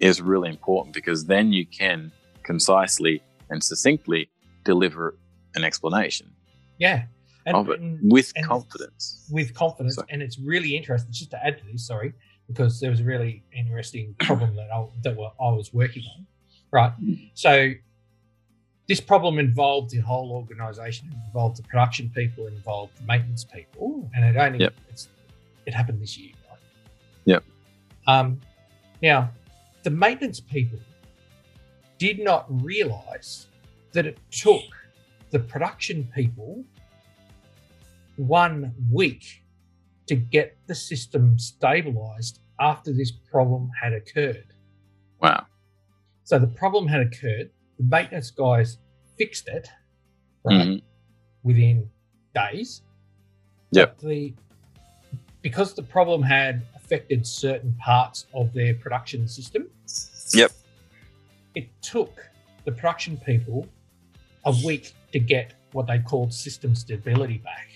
is 0.00 0.20
really 0.20 0.48
important 0.50 0.94
because 0.94 1.26
then 1.26 1.52
you 1.52 1.66
can 1.66 2.10
concisely 2.42 3.22
and 3.50 3.62
succinctly 3.62 4.28
deliver 4.64 5.16
an 5.54 5.64
explanation. 5.64 6.30
yeah. 6.78 7.04
And, 7.46 7.56
of 7.56 7.70
it 7.70 7.80
and- 7.80 8.12
with 8.12 8.32
and 8.36 8.44
confidence. 8.46 9.26
with 9.32 9.54
confidence. 9.54 9.94
So- 9.96 10.04
And 10.10 10.20
it's 10.22 10.38
really 10.38 10.76
interesting. 10.76 11.10
Just 11.10 11.30
to 11.30 11.44
add 11.44 11.58
to 11.58 11.64
this, 11.72 11.86
sorry, 11.86 12.12
because 12.50 12.80
there 12.80 12.90
was 12.90 13.00
a 13.00 13.04
really 13.04 13.44
interesting 13.56 14.14
problem 14.18 14.56
that 14.56 14.68
I, 14.74 14.84
that 15.04 15.16
wa- 15.16 15.32
I 15.40 15.50
was 15.52 15.72
working 15.72 16.02
on. 16.16 16.26
Right. 16.72 16.92
Mm. 17.00 17.30
So 17.34 17.72
this 18.88 19.00
problem 19.00 19.38
involved 19.38 19.90
the 19.90 19.98
whole 20.00 20.32
organisation. 20.32 21.08
It 21.12 21.16
involved 21.28 21.58
the 21.58 21.62
production 21.62 22.10
people. 22.12 22.46
It 22.48 22.54
involved 22.54 22.98
the 22.98 23.04
maintenance 23.04 23.44
people, 23.44 24.10
and 24.14 24.24
it 24.24 24.36
only 24.36 24.58
Yep. 24.58 24.74
it's, 24.88 25.08
it 25.66 25.74
happened 25.74 26.02
this 26.02 26.18
year. 26.18 26.32
Right? 26.50 26.58
Yep. 27.26 27.44
Um, 28.08 28.40
now, 29.00 29.30
the 29.84 29.90
maintenance 29.90 30.40
people 30.40 30.78
did 31.98 32.18
not 32.18 32.46
realise 32.64 33.46
that 33.92 34.06
it 34.06 34.18
took 34.30 34.62
the 35.30 35.38
production 35.38 36.08
people 36.14 36.64
one 38.16 38.74
week 38.90 39.42
to 40.10 40.16
get 40.16 40.58
the 40.66 40.74
system 40.74 41.38
stabilized 41.38 42.40
after 42.58 42.92
this 42.92 43.12
problem 43.12 43.70
had 43.80 43.92
occurred. 43.92 44.52
Wow. 45.22 45.46
So 46.24 46.36
the 46.36 46.48
problem 46.48 46.88
had 46.88 47.00
occurred. 47.00 47.52
The 47.78 47.84
maintenance 47.84 48.32
guys 48.32 48.78
fixed 49.16 49.46
it 49.46 49.68
right, 50.42 50.66
Mhm. 50.66 50.82
within 51.44 51.88
days. 52.34 52.82
Yep. 53.70 53.98
But 54.00 54.08
The 54.08 54.34
because 55.42 55.74
the 55.74 55.84
problem 55.84 56.22
had 56.22 56.66
affected 56.74 57.24
certain 57.24 57.72
parts 57.74 58.26
of 58.34 58.52
their 58.52 58.74
production 58.74 59.28
system. 59.28 59.70
Yep. 60.34 60.50
It 61.54 61.68
took 61.82 62.28
the 62.64 62.72
production 62.72 63.16
people 63.16 63.68
a 64.44 64.50
week 64.66 64.92
to 65.12 65.20
get 65.20 65.54
what 65.70 65.86
they 65.86 66.00
called 66.00 66.34
system 66.34 66.74
stability 66.74 67.38
back. 67.38 67.69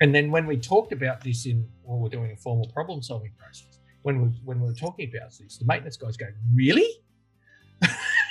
And 0.00 0.14
then 0.14 0.30
when 0.30 0.46
we 0.46 0.56
talked 0.56 0.92
about 0.92 1.20
this 1.22 1.46
in 1.46 1.66
when 1.82 2.00
we're 2.00 2.08
doing 2.08 2.32
a 2.32 2.36
formal 2.36 2.68
problem 2.68 3.02
solving 3.02 3.32
process, 3.38 3.80
when 4.02 4.20
we 4.22 4.28
when 4.44 4.60
we 4.60 4.68
were 4.68 4.74
talking 4.74 5.10
about 5.14 5.30
this, 5.38 5.58
the 5.58 5.64
maintenance 5.64 5.96
guys 5.96 6.16
go, 6.16 6.26
Really? 6.54 6.88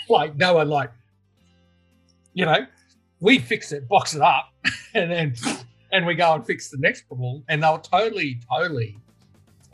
like 0.10 0.36
no 0.36 0.56
one 0.56 0.69
like, 0.69 0.91
you 2.34 2.45
know, 2.45 2.65
we 3.19 3.39
fix 3.39 3.71
it, 3.71 3.88
box 3.88 4.15
it 4.15 4.21
up, 4.21 4.53
and 4.93 5.12
then 5.12 5.36
and 5.91 6.06
we 6.06 6.15
go 6.15 6.34
and 6.34 6.45
fix 6.45 6.69
the 6.69 6.77
next 6.77 7.08
problem. 7.08 7.43
And 7.49 7.63
they 7.63 7.69
were 7.69 7.80
totally, 7.80 8.39
totally 8.49 8.97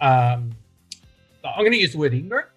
um 0.01 0.51
I'm 1.45 1.63
gonna 1.63 1.75
use 1.75 1.91
the 1.91 1.97
word 1.97 2.13
ignorant. 2.13 2.47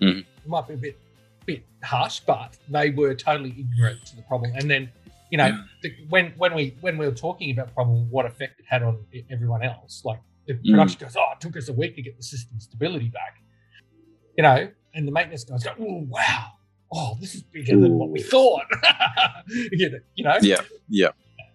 Mhm. 0.00 0.20
It 0.20 0.48
might 0.48 0.66
be 0.66 0.74
a 0.74 0.76
bit 0.76 0.98
bit 1.44 1.64
harsh, 1.82 2.20
but 2.20 2.56
they 2.68 2.90
were 2.90 3.14
totally 3.14 3.54
ignorant 3.58 4.04
to 4.06 4.16
the 4.16 4.22
problem. 4.22 4.52
And 4.56 4.68
then, 4.68 4.90
you 5.30 5.38
know, 5.38 5.46
Yeah. 5.46 5.62
the, 5.82 5.92
when 6.08 6.32
when 6.36 6.54
we 6.54 6.76
when 6.80 6.98
we 6.98 7.06
were 7.06 7.14
talking 7.14 7.50
about 7.50 7.72
problem, 7.74 8.10
what 8.10 8.26
effect 8.26 8.60
it 8.60 8.66
had 8.68 8.82
on 8.82 9.04
everyone 9.30 9.62
else, 9.62 10.02
like 10.04 10.20
the 10.46 10.54
Mm. 10.54 10.70
production 10.70 11.00
goes, 11.00 11.16
oh, 11.16 11.32
it 11.32 11.40
took 11.40 11.56
us 11.56 11.68
a 11.68 11.72
week 11.72 11.96
to 11.96 12.02
get 12.02 12.16
the 12.16 12.22
system 12.22 12.60
stability 12.60 13.08
back, 13.08 13.34
you 14.36 14.42
know, 14.42 14.70
and 14.94 15.06
the 15.08 15.12
maintenance 15.12 15.44
guys 15.44 15.64
go, 15.64 15.72
oh 15.80 16.06
wow, 16.08 16.52
oh 16.92 17.16
this 17.20 17.34
is 17.34 17.42
bigger 17.42 17.78
than 17.80 17.94
what 17.98 18.10
we 18.10 18.22
thought, 18.22 18.64
you 19.72 20.00
know. 20.18 20.36
Yeah, 20.40 20.60
yeah, 20.88 21.08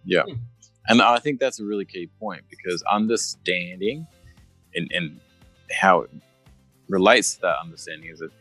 yeah. 0.06 0.24
Hmm. 0.24 0.34
And 0.88 1.02
I 1.02 1.20
think 1.20 1.40
that's 1.40 1.60
a 1.60 1.64
really 1.64 1.86
key 1.86 2.08
point 2.20 2.42
because 2.50 2.84
understanding 2.92 4.08
and, 4.76 4.92
and 4.94 5.20
how 5.72 6.02
it 6.02 6.10
relates 6.90 7.36
to 7.36 7.42
that 7.42 7.58
understanding 7.64 8.10
is 8.10 8.20
that 8.20 8.32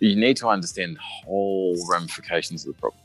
you 0.00 0.16
need 0.16 0.36
to 0.36 0.48
understand 0.48 0.96
the 0.96 1.00
whole 1.00 1.76
ramifications 1.90 2.66
of 2.66 2.74
the 2.74 2.80
problem. 2.80 3.02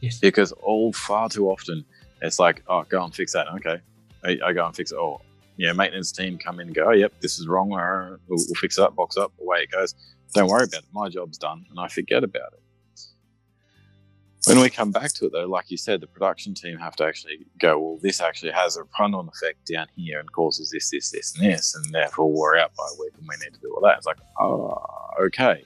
Yes. 0.00 0.18
Because 0.18 0.52
all 0.52 0.92
far 0.92 1.28
too 1.28 1.48
often 1.48 1.84
it's 2.22 2.38
like, 2.38 2.62
oh, 2.68 2.84
go 2.84 3.02
and 3.04 3.14
fix 3.14 3.32
that. 3.32 3.48
Okay. 3.56 3.80
I, 4.24 4.38
I 4.44 4.52
go 4.52 4.66
and 4.66 4.74
fix 4.74 4.92
it. 4.92 4.96
Oh, 4.96 5.20
yeah, 5.56 5.72
maintenance 5.72 6.12
team 6.12 6.38
come 6.38 6.60
in 6.60 6.68
and 6.68 6.74
go, 6.74 6.86
oh, 6.88 6.92
yep, 6.92 7.12
this 7.20 7.38
is 7.38 7.46
wrong. 7.46 7.68
We'll, 7.70 8.18
we'll 8.28 8.54
fix 8.56 8.78
it 8.78 8.82
up, 8.82 8.94
box 8.96 9.16
up, 9.16 9.32
away 9.40 9.62
it 9.62 9.70
goes. 9.70 9.94
Don't 10.34 10.48
worry 10.48 10.64
about 10.64 10.82
it. 10.82 10.88
My 10.92 11.08
job's 11.08 11.38
done. 11.38 11.66
And 11.70 11.78
I 11.78 11.88
forget 11.88 12.24
about 12.24 12.52
it. 12.52 12.60
When 14.46 14.58
we 14.60 14.70
come 14.70 14.90
back 14.90 15.12
to 15.14 15.26
it, 15.26 15.32
though, 15.32 15.46
like 15.46 15.70
you 15.70 15.76
said, 15.76 16.00
the 16.00 16.06
production 16.06 16.54
team 16.54 16.78
have 16.78 16.96
to 16.96 17.04
actually 17.04 17.46
go, 17.58 17.78
well, 17.78 17.98
this 18.00 18.22
actually 18.22 18.52
has 18.52 18.78
a 18.78 18.84
run 18.98 19.14
on 19.14 19.28
effect 19.28 19.66
down 19.70 19.86
here 19.96 20.18
and 20.18 20.32
causes 20.32 20.70
this, 20.70 20.88
this, 20.90 21.10
this, 21.10 21.36
and 21.36 21.44
this. 21.44 21.74
And 21.74 21.84
therefore, 21.92 22.32
we're 22.32 22.56
out 22.56 22.74
by 22.74 22.84
a 22.90 23.00
week 23.00 23.12
and 23.18 23.28
we 23.28 23.36
need 23.44 23.52
to 23.52 23.60
do 23.60 23.70
all 23.74 23.82
that. 23.82 23.98
It's 23.98 24.06
like, 24.06 24.16
oh, 24.40 24.82
okay. 25.20 25.62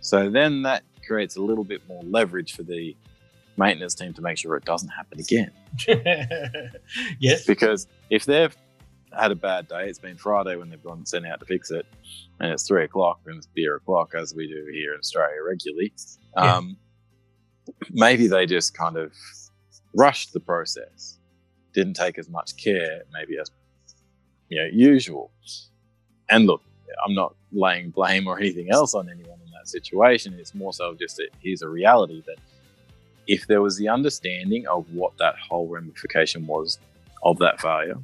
So 0.00 0.30
then 0.30 0.62
that 0.62 0.84
creates 1.04 1.34
a 1.34 1.42
little 1.42 1.64
bit 1.64 1.82
more 1.88 2.02
leverage 2.04 2.54
for 2.54 2.62
the 2.62 2.94
maintenance 3.58 3.94
team 3.94 4.12
to 4.14 4.22
make 4.22 4.38
sure 4.38 4.56
it 4.56 4.64
doesn't 4.64 4.88
happen 4.88 5.20
again. 5.20 5.50
yes. 7.18 7.46
Because 7.46 7.86
if 8.10 8.24
they've 8.24 8.56
had 9.12 9.30
a 9.30 9.36
bad 9.36 9.68
day, 9.68 9.88
it's 9.88 9.98
been 9.98 10.16
Friday 10.16 10.56
when 10.56 10.68
they've 10.68 10.82
gone 10.82 11.06
sent 11.06 11.26
out 11.26 11.40
to 11.40 11.46
fix 11.46 11.70
it, 11.70 11.86
and 12.40 12.52
it's 12.52 12.66
three 12.66 12.84
o'clock 12.84 13.20
and 13.26 13.36
it's 13.36 13.46
beer 13.46 13.76
o'clock 13.76 14.14
as 14.14 14.34
we 14.34 14.46
do 14.46 14.66
here 14.72 14.92
in 14.92 14.98
Australia 14.98 15.38
regularly. 15.46 15.92
Yeah. 16.36 16.56
Um, 16.56 16.76
maybe 17.90 18.26
they 18.26 18.46
just 18.46 18.76
kind 18.76 18.96
of 18.96 19.12
rushed 19.94 20.32
the 20.32 20.40
process, 20.40 21.18
didn't 21.72 21.94
take 21.94 22.18
as 22.18 22.28
much 22.28 22.56
care, 22.56 23.02
maybe 23.12 23.38
as 23.38 23.50
you 24.48 24.58
know 24.58 24.68
usual. 24.72 25.30
And 26.28 26.46
look, 26.46 26.62
I'm 27.04 27.14
not 27.14 27.34
laying 27.52 27.90
blame 27.90 28.26
or 28.26 28.38
anything 28.38 28.68
else 28.70 28.94
on 28.94 29.08
anyone 29.08 29.38
in 29.44 29.50
that 29.52 29.68
situation. 29.68 30.34
It's 30.34 30.54
more 30.54 30.72
so 30.72 30.94
just 30.94 31.16
that 31.16 31.30
here's 31.40 31.62
a 31.62 31.68
reality 31.68 32.22
that 32.26 32.36
if 33.26 33.46
there 33.46 33.60
was 33.62 33.76
the 33.76 33.88
understanding 33.88 34.66
of 34.68 34.86
what 34.92 35.16
that 35.18 35.34
whole 35.48 35.68
ramification 35.68 36.46
was 36.46 36.78
of 37.22 37.38
that 37.38 37.60
failure, 37.60 37.98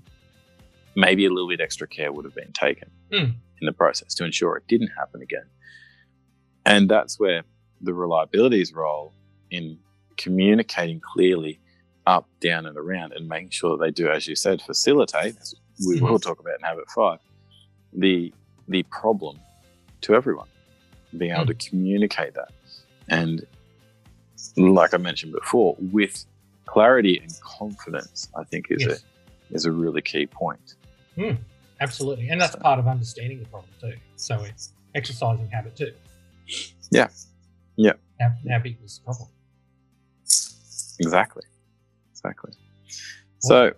maybe 0.96 1.24
a 1.26 1.30
little 1.30 1.48
bit 1.48 1.60
extra 1.60 1.86
care 1.86 2.12
would 2.12 2.24
have 2.24 2.34
been 2.34 2.52
taken 2.52 2.88
Mm. 3.12 3.34
in 3.60 3.66
the 3.66 3.72
process 3.72 4.14
to 4.14 4.24
ensure 4.24 4.56
it 4.56 4.66
didn't 4.68 4.88
happen 4.98 5.20
again. 5.22 5.44
And 6.64 6.88
that's 6.88 7.20
where 7.20 7.42
the 7.80 7.92
reliability's 7.92 8.72
role 8.72 9.12
in 9.50 9.78
communicating 10.16 11.00
clearly 11.00 11.60
up, 12.06 12.26
down, 12.40 12.64
and 12.66 12.76
around, 12.78 13.12
and 13.12 13.28
making 13.28 13.50
sure 13.50 13.76
that 13.76 13.84
they 13.84 13.90
do, 13.90 14.08
as 14.10 14.26
you 14.26 14.34
said, 14.34 14.62
facilitate, 14.62 15.36
as 15.40 15.54
we 15.86 16.00
will 16.00 16.18
talk 16.18 16.40
about 16.40 16.54
in 16.58 16.64
Habit 16.64 16.88
5, 16.90 17.18
the, 17.92 18.32
the 18.68 18.82
problem 18.84 19.38
to 20.00 20.14
everyone, 20.14 20.48
being 21.16 21.32
able 21.32 21.46
to 21.46 21.54
communicate 21.54 22.34
that. 22.34 22.50
And 23.08 23.46
like 24.56 24.94
I 24.94 24.96
mentioned 24.98 25.32
before, 25.32 25.76
with 25.78 26.24
clarity 26.66 27.18
and 27.18 27.32
confidence, 27.42 28.28
I 28.36 28.44
think 28.44 28.66
is 28.70 28.82
Yes. 28.82 29.04
a 29.50 29.54
is 29.54 29.64
a 29.66 29.72
really 29.72 30.00
key 30.02 30.26
point. 30.26 30.76
Hmm. 31.16 31.34
Absolutely. 31.80 32.28
And 32.28 32.40
that's 32.40 32.56
part 32.56 32.78
of 32.78 32.86
understanding 32.86 33.38
the 33.40 33.46
problem 33.46 33.70
too. 33.80 33.94
So 34.16 34.42
it's 34.44 34.72
exercising 34.94 35.48
habit 35.48 35.76
too. 35.76 35.92
Yeah. 36.90 37.08
Yeah. 37.76 37.94
How, 38.20 38.32
how 38.48 38.58
big 38.60 38.80
was 38.80 38.98
the 38.98 39.04
problem? 39.04 39.28
Exactly. 41.00 41.42
Exactly. 42.12 42.52
So 43.40 43.72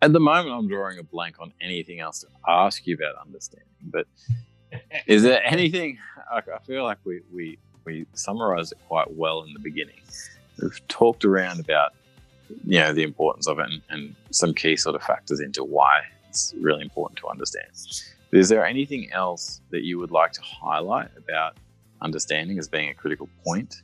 at 0.00 0.12
the 0.12 0.20
moment, 0.20 0.54
I'm 0.54 0.68
drawing 0.68 0.98
a 0.98 1.02
blank 1.02 1.36
on 1.40 1.52
anything 1.60 1.98
else 2.00 2.20
to 2.20 2.28
ask 2.46 2.86
you 2.86 2.94
about 2.94 3.16
understanding. 3.26 3.68
But 3.82 4.06
is 5.06 5.22
there 5.22 5.42
anything? 5.44 5.98
I 6.32 6.40
feel 6.66 6.84
like 6.84 6.98
we 7.04 7.22
we 7.32 7.58
we 7.84 8.06
summarized 8.14 8.72
it 8.72 8.78
quite 8.88 9.12
well 9.14 9.42
in 9.42 9.52
the 9.52 9.60
beginning. 9.60 10.00
We've 10.60 10.80
talked 10.88 11.24
around 11.24 11.60
about 11.60 11.92
you 12.66 12.78
know 12.80 12.92
the 12.92 13.02
importance 13.02 13.46
of 13.48 13.58
it 13.58 13.66
and, 13.70 13.82
and 13.90 14.14
some 14.30 14.52
key 14.54 14.76
sort 14.76 14.94
of 14.94 15.02
factors 15.02 15.40
into 15.40 15.64
why 15.64 16.02
it's 16.28 16.54
really 16.60 16.82
important 16.82 17.18
to 17.18 17.28
understand. 17.28 17.68
But 18.30 18.40
is 18.40 18.48
there 18.48 18.64
anything 18.66 19.10
else 19.12 19.60
that 19.70 19.82
you 19.82 19.98
would 19.98 20.10
like 20.10 20.32
to 20.32 20.42
highlight 20.42 21.08
about 21.16 21.56
understanding 22.02 22.58
as 22.58 22.68
being 22.68 22.90
a 22.90 22.94
critical 22.94 23.28
point, 23.46 23.82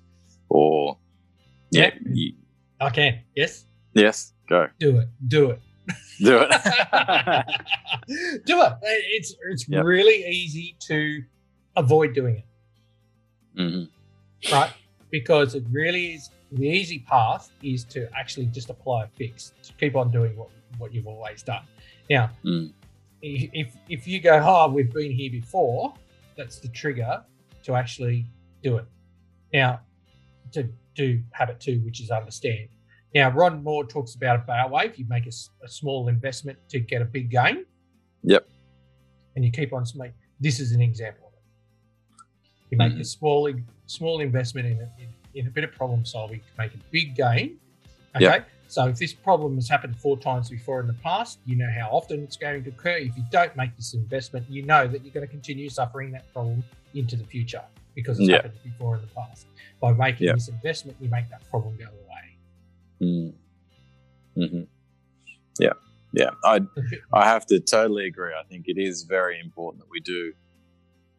or 0.48 0.96
yeah, 1.70 1.90
Yeah. 2.10 2.32
I. 2.80 3.22
Yes. 3.36 3.64
yes, 3.94 4.32
go 4.48 4.68
Do 4.78 4.98
it. 4.98 5.08
Do 5.28 5.50
it. 5.50 5.60
do 6.18 6.38
it. 6.40 6.50
do 8.46 8.62
it. 8.62 8.72
It's 8.82 9.34
it's 9.50 9.68
Yep. 9.68 9.84
really 9.84 10.24
easy 10.26 10.76
to 10.88 11.22
avoid 11.76 12.14
doing 12.14 12.36
it, 12.38 12.44
hmm 13.56 13.84
right? 14.50 14.72
Because 15.10 15.54
it 15.54 15.64
really 15.70 16.14
is 16.14 16.30
the 16.52 16.66
easy 16.68 17.00
path 17.00 17.50
is 17.62 17.84
to 17.84 18.08
actually 18.16 18.46
just 18.46 18.70
apply 18.70 19.04
a 19.04 19.08
fix. 19.08 19.52
To 19.62 19.72
keep 19.74 19.96
on 19.96 20.10
doing 20.10 20.36
what 20.36 20.48
what 20.78 20.92
you've 20.94 21.06
always 21.06 21.42
done. 21.42 21.64
Now, 22.08 22.30
Mm. 22.44 22.72
if 23.22 23.76
if 23.88 24.06
you 24.06 24.20
go, 24.20 24.40
oh, 24.42 24.70
we've 24.70 24.92
been 24.92 25.12
here 25.12 25.30
before, 25.30 25.94
that's 26.36 26.58
the 26.58 26.68
trigger 26.68 27.22
to 27.64 27.74
actually 27.74 28.26
do 28.62 28.76
it. 28.78 28.86
Now, 29.52 29.80
to 30.52 30.68
do 30.94 31.22
habit 31.32 31.60
two, 31.60 31.80
which 31.80 32.00
is 32.00 32.10
understand. 32.10 32.68
Now, 33.14 33.30
Ron 33.30 33.62
Moore 33.62 33.84
talks 33.84 34.14
about 34.14 34.36
a 34.36 34.42
bow 34.42 34.68
wave. 34.68 34.96
You 34.96 35.04
make 35.08 35.26
a 35.26 35.68
small 35.68 36.08
investment 36.08 36.58
to 36.68 36.78
get 36.78 37.02
a 37.02 37.04
big 37.04 37.30
gain. 37.30 37.66
Yep. 38.22 38.48
And 39.34 39.44
you 39.44 39.50
keep 39.50 39.72
on 39.72 39.84
making. 39.96 40.14
This 40.38 40.60
is 40.60 40.72
an 40.72 40.80
example. 40.80 41.29
You 42.70 42.78
make 42.78 42.92
a 42.92 42.96
Mhm. 42.96 43.06
small 43.06 43.52
small 43.86 44.20
investment 44.20 44.66
in 44.68 44.78
a, 44.80 44.88
in, 45.02 45.08
in 45.34 45.46
a 45.46 45.50
bit 45.50 45.64
of 45.64 45.72
problem 45.72 46.04
solving 46.04 46.38
to 46.40 46.46
make 46.58 46.72
a 46.74 46.78
big 46.90 47.16
gain. 47.16 47.58
Okay. 48.14 48.24
Yep. 48.24 48.48
So 48.68 48.86
if 48.86 48.98
this 48.98 49.12
problem 49.12 49.56
has 49.56 49.68
happened 49.68 49.96
four 49.98 50.16
times 50.16 50.48
before 50.48 50.80
in 50.80 50.86
the 50.86 50.94
past, 50.94 51.40
you 51.44 51.56
know 51.56 51.68
how 51.76 51.88
often 51.90 52.22
it's 52.22 52.36
going 52.36 52.62
to 52.62 52.70
occur. 52.70 52.98
If 52.98 53.16
you 53.16 53.24
don't 53.32 53.54
make 53.56 53.74
this 53.76 53.94
investment, 53.94 54.46
you 54.48 54.62
know 54.62 54.86
that 54.86 55.02
you're 55.04 55.12
going 55.12 55.26
to 55.26 55.30
continue 55.30 55.68
suffering 55.68 56.12
that 56.12 56.32
problem 56.32 56.62
into 56.94 57.16
the 57.16 57.24
future 57.24 57.62
because 57.96 58.20
it's 58.20 58.28
Yeah. 58.28 58.36
happened 58.36 58.54
before 58.62 58.94
in 58.96 59.02
the 59.02 59.08
past. 59.08 59.46
By 59.80 59.92
making 59.92 60.28
Yeah. 60.28 60.34
this 60.34 60.48
investment, 60.48 60.96
you 61.00 61.08
make 61.08 61.28
that 61.30 61.42
problem 61.50 61.76
go 61.76 61.86
away. 61.86 62.36
Mm. 63.00 63.34
hmm 64.36 64.62
Yeah, 65.58 65.72
yeah. 66.12 66.30
I 66.44 66.60
I 67.12 67.24
have 67.26 67.46
to 67.46 67.58
totally 67.58 68.06
agree. 68.06 68.32
I 68.38 68.44
think 68.44 68.66
it 68.68 68.78
is 68.78 69.02
very 69.02 69.40
important 69.40 69.82
that 69.82 69.90
we 69.90 69.98
do 70.00 70.32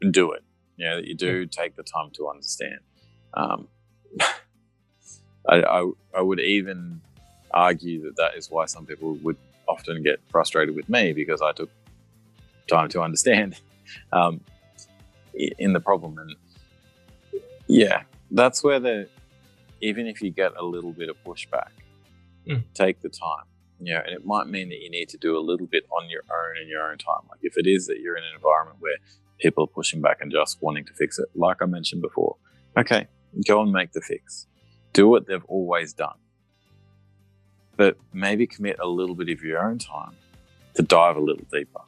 do 0.09 0.31
it. 0.31 0.43
You 0.77 0.89
know, 0.89 0.95
that 0.97 1.07
you 1.07 1.15
do 1.15 1.45
take 1.45 1.75
the 1.75 1.83
time 1.83 2.09
to 2.13 2.29
understand. 2.29 2.79
Um, 3.33 3.67
I, 5.47 5.61
I 5.63 5.91
I 6.17 6.21
would 6.21 6.39
even 6.39 7.01
argue 7.53 8.01
that 8.03 8.15
that 8.17 8.35
is 8.37 8.49
why 8.49 8.65
some 8.65 8.85
people 8.85 9.15
would 9.23 9.37
often 9.67 10.03
get 10.03 10.19
frustrated 10.29 10.75
with 10.75 10.87
me 10.89 11.13
because 11.13 11.41
I 11.41 11.51
took 11.51 11.69
time 12.69 12.89
to 12.89 13.01
understand 13.01 13.59
um, 14.13 14.41
in 15.33 15.73
the 15.73 15.79
problem 15.79 16.17
and 16.17 16.35
yeah, 17.67 18.03
that's 18.31 18.63
where 18.63 18.79
the 18.79 19.09
even 19.81 20.05
if 20.07 20.21
you 20.21 20.29
get 20.31 20.51
a 20.57 20.63
little 20.63 20.93
bit 20.93 21.09
of 21.09 21.17
pushback, 21.25 21.69
Mm. 22.47 22.63
take 22.73 23.01
the 23.01 23.09
time. 23.09 23.45
You 23.79 23.93
know, 23.93 24.01
and 24.05 24.13
it 24.15 24.25
might 24.25 24.47
mean 24.47 24.69
that 24.69 24.79
you 24.79 24.89
need 24.89 25.09
to 25.09 25.17
do 25.17 25.37
a 25.37 25.39
little 25.39 25.67
bit 25.67 25.85
on 25.91 26.09
your 26.09 26.23
own 26.29 26.61
in 26.61 26.67
your 26.67 26.91
own 26.91 26.97
time. 26.97 27.23
Like 27.29 27.39
if 27.43 27.57
it 27.57 27.67
is 27.67 27.87
that 27.87 27.99
you're 27.99 28.17
in 28.17 28.23
an 28.23 28.35
environment 28.35 28.77
where 28.79 28.97
people 29.41 29.67
pushing 29.67 30.01
back 30.01 30.17
and 30.21 30.31
just 30.31 30.61
wanting 30.61 30.85
to 30.85 30.93
fix 30.93 31.19
it, 31.19 31.27
like 31.35 31.57
I 31.61 31.65
mentioned 31.65 32.01
before, 32.01 32.35
okay, 32.77 33.07
go 33.47 33.61
and 33.61 33.71
make 33.71 33.91
the 33.91 34.01
fix. 34.01 34.47
Do 34.93 35.07
what 35.07 35.27
they've 35.27 35.43
always 35.45 35.93
done. 35.93 36.15
But 37.77 37.97
maybe 38.13 38.45
commit 38.47 38.77
a 38.79 38.87
little 38.87 39.15
bit 39.15 39.29
of 39.29 39.41
your 39.41 39.65
own 39.65 39.79
time 39.79 40.13
to 40.75 40.83
dive 40.83 41.15
a 41.15 41.19
little 41.19 41.45
deeper, 41.51 41.81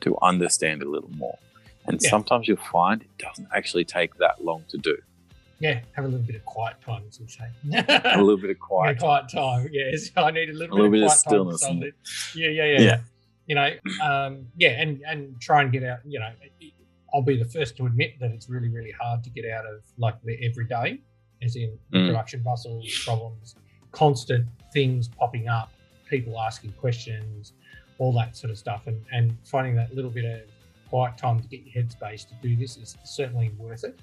to 0.00 0.16
understand 0.22 0.82
a 0.82 0.88
little 0.88 1.10
more. 1.10 1.38
And 1.86 2.00
Yeah. 2.02 2.10
sometimes 2.10 2.48
you'll 2.48 2.56
find 2.56 3.02
it 3.02 3.18
doesn't 3.18 3.48
actually 3.54 3.84
take 3.84 4.14
that 4.16 4.44
long 4.44 4.64
to 4.70 4.78
do. 4.78 4.96
Yeah, 5.58 5.80
have 5.92 6.04
a 6.04 6.08
little 6.08 6.26
bit 6.26 6.36
of 6.36 6.44
quiet 6.44 6.76
time, 6.84 7.02
as 7.08 7.18
we 7.18 7.26
say. 7.28 7.44
A 8.04 8.18
little 8.20 8.36
bit 8.36 8.50
of 8.50 8.58
quiet, 8.68 8.98
quiet. 8.98 9.28
quiet 9.30 9.62
time. 9.62 9.68
Yes, 9.72 10.10
I 10.16 10.30
need 10.30 10.50
a 10.50 10.52
little, 10.52 10.74
A 10.74 10.76
little 10.76 10.90
bit, 10.90 11.00
bit 11.00 11.06
of 11.06 11.12
of 11.12 11.22
quiet 11.24 11.48
time 11.48 11.56
stillness 11.56 11.62
and- 11.64 11.92
Yeah, 12.34 12.48
yeah, 12.48 12.64
yeah, 12.64 12.80
Yeah. 12.80 13.00
You 13.46 13.54
know, 13.54 13.70
um, 14.02 14.46
yeah, 14.56 14.80
and 14.80 15.00
and 15.06 15.40
try 15.40 15.62
and 15.62 15.70
get 15.72 15.84
out. 15.84 15.98
You 16.04 16.18
know, 16.20 16.30
I'll 17.14 17.22
be 17.22 17.36
the 17.36 17.44
first 17.44 17.76
to 17.76 17.86
admit 17.86 18.18
that 18.20 18.30
it's 18.32 18.48
really, 18.48 18.68
really 18.68 18.90
hard 18.90 19.22
to 19.24 19.30
get 19.30 19.48
out 19.50 19.64
of 19.66 19.82
like 19.98 20.20
the 20.24 20.36
everyday, 20.44 21.00
as 21.42 21.56
in 21.56 21.78
Mm. 21.92 22.08
production 22.08 22.42
bustle, 22.42 22.82
problems, 23.04 23.54
constant 23.92 24.46
things 24.72 25.08
popping 25.08 25.48
up, 25.48 25.70
people 26.10 26.38
asking 26.40 26.72
questions, 26.72 27.52
all 27.98 28.12
that 28.14 28.36
sort 28.36 28.50
of 28.50 28.58
stuff, 28.58 28.86
and 28.86 29.00
and 29.12 29.36
finding 29.44 29.74
that 29.76 29.94
little 29.94 30.10
bit 30.10 30.24
of 30.24 30.40
quiet 30.90 31.16
time 31.16 31.40
to 31.40 31.48
get 31.48 31.60
your 31.64 31.82
headspace 31.84 32.28
to 32.28 32.34
do 32.42 32.56
this 32.56 32.76
is 32.76 32.96
certainly 33.04 33.50
worth 33.58 33.84
it. 33.84 33.98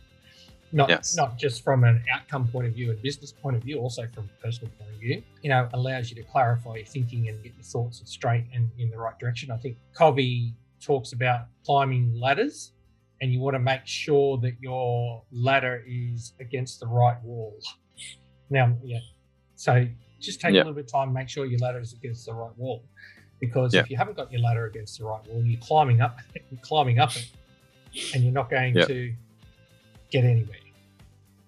Not 0.74 0.90
Yes. 0.90 1.16
not 1.16 1.38
just 1.38 1.64
from 1.64 1.84
an 1.84 2.04
outcome 2.12 2.48
point 2.48 2.66
of 2.68 2.74
view 2.74 2.90
and 2.92 3.00
business 3.02 3.32
point 3.32 3.56
of 3.56 3.62
view, 3.64 3.80
also 3.80 4.08
from 4.08 4.26
a 4.26 4.42
personal 4.44 4.72
point 4.80 4.90
of 4.92 5.00
view. 5.00 5.22
You 5.44 5.50
know, 5.50 5.70
allows 5.74 6.10
you 6.10 6.16
to 6.16 6.24
clarify 6.24 6.78
your 6.78 6.86
thinking 6.86 7.30
and 7.30 7.42
get 7.44 7.54
your 7.54 7.64
thoughts 7.64 8.02
straight 8.06 8.46
and 8.54 8.70
in 8.80 8.90
the 8.90 8.98
right 8.98 9.18
direction. 9.20 9.52
I 9.52 9.58
think 9.58 9.78
Covey 9.94 10.54
talks 10.82 11.14
about 11.14 11.46
climbing 11.64 12.20
ladders, 12.20 12.72
and 13.22 13.32
you 13.32 13.40
want 13.40 13.54
to 13.54 13.60
make 13.60 13.86
sure 13.86 14.38
that 14.40 14.56
your 14.60 15.24
ladder 15.32 15.84
is 15.88 16.34
against 16.40 16.80
the 16.80 16.88
right 16.88 17.22
wall. 17.24 17.56
Now, 18.50 18.76
yeah, 18.84 19.00
so 19.56 19.88
just 20.20 20.42
take 20.42 20.54
Yeah. 20.54 20.62
a 20.62 20.64
little 20.64 20.74
bit 20.74 20.86
of 20.86 20.92
time, 20.92 21.14
make 21.14 21.30
sure 21.30 21.46
your 21.46 21.60
ladder 21.60 21.80
is 21.82 21.94
against 21.94 22.26
the 22.26 22.34
right 22.34 22.58
wall, 22.58 22.84
because 23.40 23.74
Yeah. 23.76 23.82
if 23.82 23.92
you 23.92 23.98
haven't 23.98 24.18
got 24.18 24.32
your 24.32 24.42
ladder 24.42 24.66
against 24.66 24.98
the 24.98 25.06
right 25.06 25.26
wall, 25.28 25.46
you're 25.46 25.62
climbing 25.62 26.02
up, 26.02 26.18
you're 26.52 26.60
climbing 26.62 26.98
up 27.00 27.16
it, 27.16 27.30
and 28.16 28.24
you're 28.24 28.34
not 28.34 28.50
going 28.50 28.76
Yeah. 28.76 28.86
to 28.86 29.14
get 30.10 30.26
anywhere. 30.26 30.58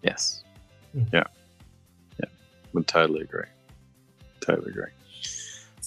Yes. 0.05 0.43
Mm. 0.95 1.07
Yeah. 1.11 1.23
Yeah. 2.19 2.29
Would 2.73 2.87
totally 2.87 3.21
agree. 3.21 3.49
Totally 4.39 4.71
agree. 4.71 4.91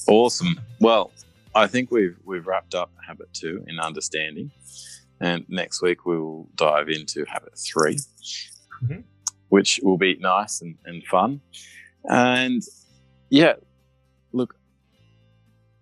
Awesome. 0.08 0.60
Well, 0.80 1.12
I 1.54 1.66
think 1.66 1.90
we've 1.90 2.16
we've 2.24 2.46
wrapped 2.46 2.74
up 2.74 2.90
habit 3.06 3.32
two 3.32 3.64
in 3.68 3.78
understanding, 3.78 4.50
and 5.20 5.44
next 5.48 5.80
week 5.82 6.04
we 6.04 6.18
will 6.18 6.48
dive 6.56 6.88
into 6.88 7.24
habit 7.26 7.56
3 7.58 7.96
Mhm. 8.84 9.02
which 9.48 9.80
will 9.82 9.98
be 9.98 10.14
nice 10.16 10.60
and, 10.60 10.76
and 10.84 11.02
fun. 11.04 11.40
And 12.04 12.62
yeah, 13.30 13.54
look, 14.32 14.54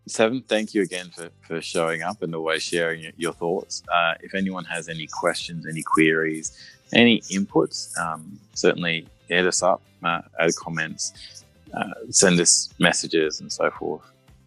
Seven, 0.09 0.43
thank 0.49 0.73
you 0.73 0.83
again 0.83 1.11
for, 1.15 1.31
for 1.43 1.61
showing 1.61 2.03
up 2.03 2.23
and 2.23 2.33
always 2.35 2.63
sharing 2.63 3.03
your, 3.03 3.13
your 3.17 3.33
thoughts. 3.33 3.83
Uh, 3.93 4.15
if 4.21 4.35
anyone 4.35 4.65
has 4.65 4.89
any 4.89 5.09
questions, 5.09 5.67
any 5.67 5.83
queries, 5.83 6.57
any 6.93 7.21
inputs, 7.23 7.97
um, 7.99 8.39
certainly 8.55 9.07
hit 9.29 9.47
us 9.47 9.63
up, 9.63 9.83
uh, 10.03 10.23
add 10.39 10.55
comments, 10.57 11.45
uh, 11.75 11.93
send 12.11 12.41
us 12.41 12.71
messages 12.79 13.41
and 13.41 13.53
so 13.53 13.71
forth. 13.71 14.03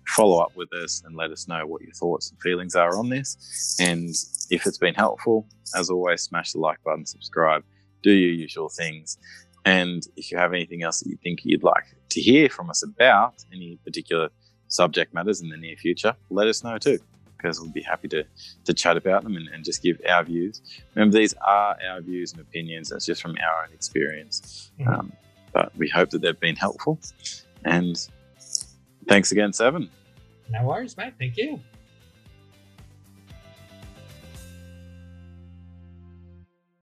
Follow 0.07 0.39
up 0.39 0.55
with 0.55 0.73
us 0.73 1.03
and 1.05 1.15
let 1.15 1.29
us 1.31 1.47
know 1.47 1.67
what 1.67 1.81
your 1.81 1.93
thoughts 1.93 2.31
and 2.31 2.39
feelings 2.41 2.75
are 2.75 2.97
on 2.97 3.09
this. 3.09 3.77
And 3.79 4.09
if 4.49 4.65
it's 4.65 4.77
been 4.79 4.95
helpful, 4.95 5.45
as 5.75 5.89
always, 5.91 6.23
smash 6.23 6.53
the 6.53 6.59
like 6.59 6.81
button, 6.83 7.05
subscribe, 7.05 7.63
do 8.01 8.11
your 8.11 8.31
usual 8.31 8.69
things. 8.69 9.17
And 9.65 10.07
if 10.15 10.31
you 10.31 10.37
have 10.37 10.53
anything 10.53 10.81
else 10.83 10.99
that 11.01 11.09
you 11.09 11.17
think 11.21 11.41
you'd 11.43 11.63
like 11.63 11.83
to 12.09 12.21
hear 12.21 12.49
from 12.49 12.69
us 12.69 12.81
about, 12.81 13.35
any 13.53 13.77
particular 13.85 14.29
subject 14.67 15.13
matters 15.13 15.41
in 15.41 15.49
the 15.49 15.57
near 15.57 15.75
future, 15.75 16.15
let 16.29 16.47
us 16.47 16.63
know 16.63 16.77
too, 16.77 16.97
because 17.41 17.59
we'll 17.59 17.69
be 17.71 17.81
happy 17.81 18.07
to, 18.09 18.23
to 18.65 18.73
chat 18.73 18.97
about 18.97 19.23
them 19.23 19.35
and, 19.37 19.47
and 19.47 19.63
just 19.63 19.81
give 19.81 19.99
our 20.07 20.23
views. 20.23 20.61
Remember, 20.93 21.17
these 21.17 21.33
are 21.45 21.77
our 21.89 22.01
views 22.01 22.33
and 22.33 22.41
opinions. 22.41 22.91
It's 22.91 23.05
just 23.05 23.21
from 23.21 23.37
our 23.41 23.63
own 23.63 23.73
experience. 23.73 24.71
Mhm. 24.79 24.87
Um, 24.87 25.13
but 25.53 25.75
we 25.77 25.87
hope 25.89 26.09
that 26.11 26.21
they've 26.21 26.39
been 26.39 26.55
helpful. 26.55 26.99
And 27.65 27.95
thanks 29.07 29.31
again, 29.31 29.53
Seven. 29.53 29.89
No 30.49 30.63
worries, 30.65 30.97
mate. 30.97 31.13
Thank 31.17 31.37
you. 31.37 31.59